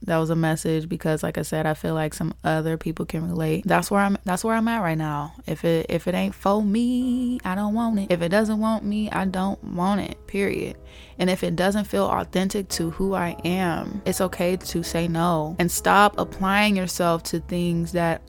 that 0.06 0.18
was 0.18 0.30
a 0.30 0.36
message 0.36 0.88
because 0.88 1.24
like 1.24 1.38
I 1.38 1.42
said, 1.42 1.66
I 1.66 1.74
feel 1.74 1.94
like 1.94 2.14
some 2.14 2.34
other 2.44 2.78
people 2.78 3.06
can 3.06 3.28
relate. 3.28 3.64
That's 3.66 3.90
where 3.92 4.02
I'm 4.02 4.18
that's 4.24 4.44
where 4.44 4.56
I'm 4.56 4.68
at 4.68 4.82
right 4.82 4.98
now. 4.98 5.34
If 5.48 5.66
it 5.66 5.88
if 5.90 6.08
it 6.08 6.16
ain't 6.16 6.36
for 6.36 6.64
me, 6.64 7.40
I 7.44 7.56
don't 7.56 7.74
want 7.74 8.00
it. 8.00 8.12
If 8.12 8.22
it 8.22 8.30
doesn't 8.30 8.60
want 8.60 8.84
me, 8.84 9.10
I 9.12 9.26
don't 9.26 9.62
want 9.64 10.02
it. 10.02 10.28
Period. 10.28 10.78
And 11.18 11.30
if 11.30 11.44
it 11.44 11.56
doesn't 11.56 11.86
feel 11.86 12.06
authentic 12.06 12.68
to 12.70 12.92
who 12.92 13.14
I 13.14 13.36
am, 13.44 14.02
it's 14.06 14.22
okay 14.22 14.58
to 14.58 14.84
say 14.84 15.08
no 15.08 15.56
and 15.60 15.72
stop 15.72 16.18
applying 16.18 16.76
yourself 16.76 17.24
to 17.24 17.40
things 17.40 17.94
that 17.94 18.22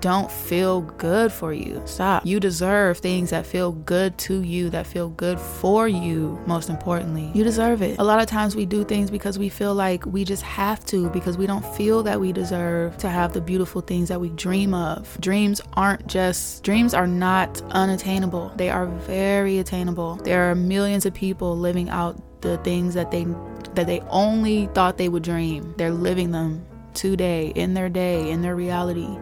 don't 0.00 0.30
feel 0.30 0.82
good 0.82 1.32
for 1.32 1.52
you. 1.52 1.82
Stop. 1.84 2.24
You 2.24 2.40
deserve 2.40 2.98
things 2.98 3.30
that 3.30 3.46
feel 3.46 3.72
good 3.72 4.16
to 4.18 4.42
you, 4.42 4.70
that 4.70 4.86
feel 4.86 5.08
good 5.10 5.38
for 5.38 5.88
you, 5.88 6.40
most 6.46 6.68
importantly. 6.68 7.30
You 7.34 7.44
deserve 7.44 7.82
it. 7.82 7.98
A 7.98 8.04
lot 8.04 8.20
of 8.20 8.26
times 8.26 8.54
we 8.54 8.66
do 8.66 8.84
things 8.84 9.10
because 9.10 9.38
we 9.38 9.48
feel 9.48 9.74
like 9.74 10.04
we 10.06 10.24
just 10.24 10.42
have 10.42 10.84
to, 10.86 11.08
because 11.10 11.36
we 11.36 11.46
don't 11.46 11.64
feel 11.76 12.02
that 12.04 12.20
we 12.20 12.32
deserve 12.32 12.96
to 12.98 13.08
have 13.08 13.32
the 13.32 13.40
beautiful 13.40 13.80
things 13.80 14.08
that 14.08 14.20
we 14.20 14.30
dream 14.30 14.74
of. 14.74 15.20
Dreams 15.20 15.60
aren't 15.74 16.06
just, 16.06 16.62
dreams 16.62 16.94
are 16.94 17.06
not 17.06 17.60
unattainable, 17.70 18.52
they 18.56 18.70
are 18.70 18.86
very 18.86 19.58
attainable. 19.58 20.16
There 20.16 20.50
are 20.50 20.54
millions 20.54 21.06
of 21.06 21.14
people 21.14 21.56
living 21.56 21.88
out 21.90 22.22
the 22.40 22.58
things 22.58 22.94
that 22.94 23.10
they 23.10 23.26
that 23.74 23.86
they 23.86 24.00
only 24.08 24.66
thought 24.68 24.96
they 24.96 25.08
would 25.08 25.22
dream. 25.22 25.74
They're 25.76 25.92
living 25.92 26.30
them 26.30 26.64
today, 26.94 27.52
in 27.54 27.74
their 27.74 27.88
day, 27.88 28.30
in 28.30 28.42
their 28.42 28.56
reality 28.56 29.16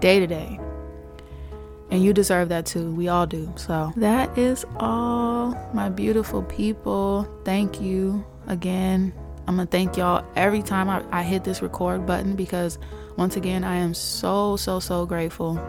day 0.00 0.20
to 0.20 0.26
day. 0.26 0.58
And 1.90 2.04
you 2.04 2.12
deserve 2.12 2.50
that 2.50 2.66
too. 2.66 2.94
We 2.94 3.08
all 3.08 3.26
do. 3.26 3.52
So 3.56 3.92
that 3.96 4.36
is 4.38 4.64
all, 4.76 5.50
my 5.74 5.88
beautiful 5.88 6.42
people. 6.42 7.28
Thank 7.44 7.80
you 7.80 8.24
again. 8.46 9.12
I'm 9.48 9.56
going 9.56 9.66
to 9.66 9.70
thank 9.70 9.96
y'all 9.96 10.24
every 10.36 10.62
time 10.62 10.88
I, 10.88 11.04
I 11.10 11.22
hit 11.24 11.42
this 11.42 11.62
record 11.62 12.06
button 12.06 12.36
because 12.36 12.78
once 13.16 13.36
again, 13.36 13.64
I 13.64 13.76
am 13.76 13.94
so, 13.94 14.56
so, 14.56 14.78
so 14.78 15.04
grateful. 15.04 15.60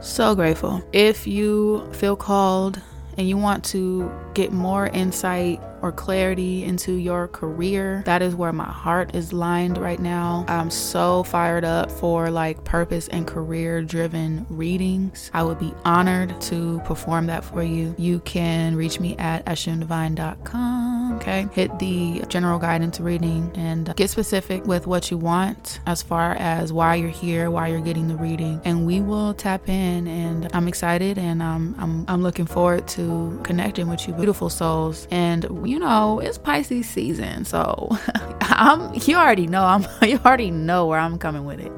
So 0.00 0.34
grateful. 0.34 0.82
If 0.92 1.26
you 1.26 1.86
feel 1.92 2.16
called 2.16 2.80
and 3.18 3.28
you 3.28 3.36
want 3.36 3.64
to 3.66 4.10
get 4.34 4.52
more 4.52 4.88
insight 4.88 5.60
or 5.84 5.92
clarity 5.92 6.64
into 6.64 6.92
your 6.92 7.28
career, 7.28 8.02
that 8.06 8.22
is 8.22 8.34
where 8.34 8.54
my 8.54 8.64
heart 8.64 9.14
is 9.14 9.34
lined 9.34 9.76
right 9.76 10.00
now. 10.00 10.46
I'm 10.48 10.70
so 10.70 11.24
fired 11.24 11.62
up 11.62 11.90
for 11.90 12.30
like 12.30 12.64
purpose 12.64 13.06
and 13.08 13.26
career 13.26 13.82
driven 13.82 14.46
readings. 14.48 15.30
I 15.34 15.42
would 15.42 15.58
be 15.58 15.74
honored 15.84 16.40
to 16.42 16.80
perform 16.86 17.26
that 17.26 17.44
for 17.44 17.62
you. 17.62 17.94
You 17.98 18.20
can 18.20 18.76
reach 18.76 18.98
me 18.98 19.14
at 19.18 19.44
ashundivine.com. 19.44 21.16
Okay. 21.16 21.46
Hit 21.52 21.78
the 21.78 22.22
general 22.28 22.58
guidance 22.58 22.98
reading 22.98 23.52
and 23.54 23.94
get 23.94 24.08
specific 24.08 24.64
with 24.64 24.86
what 24.86 25.10
you 25.10 25.18
want 25.18 25.80
as 25.86 26.02
far 26.02 26.32
as 26.32 26.72
why 26.72 26.94
you're 26.94 27.10
here, 27.10 27.50
why 27.50 27.68
you're 27.68 27.82
getting 27.82 28.08
the 28.08 28.16
reading, 28.16 28.60
and 28.64 28.86
we 28.86 29.02
will 29.02 29.34
tap 29.34 29.68
in. 29.68 30.08
And 30.08 30.48
I'm 30.54 30.66
excited 30.66 31.18
and 31.18 31.42
I'm, 31.42 31.74
I'm, 31.78 32.04
I'm 32.08 32.22
looking 32.22 32.46
forward 32.46 32.88
to 32.88 33.38
connecting 33.44 33.88
with 33.88 34.08
you 34.08 34.14
beautiful 34.24 34.48
souls. 34.48 35.06
And 35.10 35.44
you 35.68 35.78
know, 35.78 36.18
it's 36.18 36.38
Pisces 36.38 36.88
season, 36.88 37.44
so 37.44 37.90
I'm 38.40 38.94
you 38.94 39.16
already 39.16 39.46
know 39.46 39.62
I'm 39.62 39.84
you 40.08 40.18
already 40.24 40.50
know 40.50 40.86
where 40.86 40.98
I'm 40.98 41.18
coming 41.18 41.44
with 41.44 41.60
it. 41.60 41.70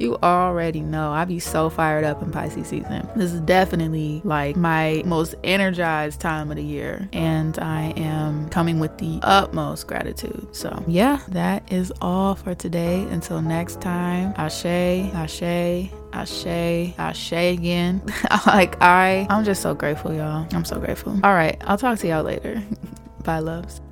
You 0.00 0.16
already 0.22 0.80
know 0.80 1.12
I 1.12 1.26
be 1.26 1.38
so 1.40 1.68
fired 1.68 2.04
up 2.04 2.22
in 2.22 2.30
Pisces 2.30 2.68
season. 2.68 3.06
This 3.16 3.34
is 3.34 3.40
definitely 3.42 4.22
like 4.24 4.56
my 4.56 5.02
most 5.04 5.34
energized 5.44 6.22
time 6.22 6.50
of 6.50 6.56
the 6.56 6.64
year, 6.64 7.06
and 7.12 7.58
I 7.58 7.92
am 7.98 8.48
coming 8.48 8.80
with 8.80 8.96
the 8.96 9.20
utmost 9.22 9.86
gratitude. 9.86 10.48
So, 10.56 10.82
yeah, 10.88 11.20
that 11.28 11.70
is 11.70 11.92
all 12.00 12.34
for 12.34 12.54
today. 12.54 13.02
Until 13.10 13.42
next 13.42 13.82
time, 13.82 14.32
Ashe, 14.38 14.64
Ashe, 14.64 15.90
Ashe, 16.14 16.94
Ashe 16.98 17.32
again. 17.32 18.00
like 18.46 18.80
I, 18.80 19.26
I'm 19.28 19.44
just 19.44 19.60
so 19.60 19.74
grateful, 19.74 20.14
y'all. 20.14 20.46
I'm 20.52 20.64
so 20.64 20.80
grateful. 20.80 21.12
All 21.22 21.34
right, 21.34 21.60
I'll 21.66 21.76
talk 21.76 21.98
to 21.98 22.08
y'all 22.08 22.22
later. 22.22 22.62
Bye, 23.22 23.40
loves. 23.40 23.82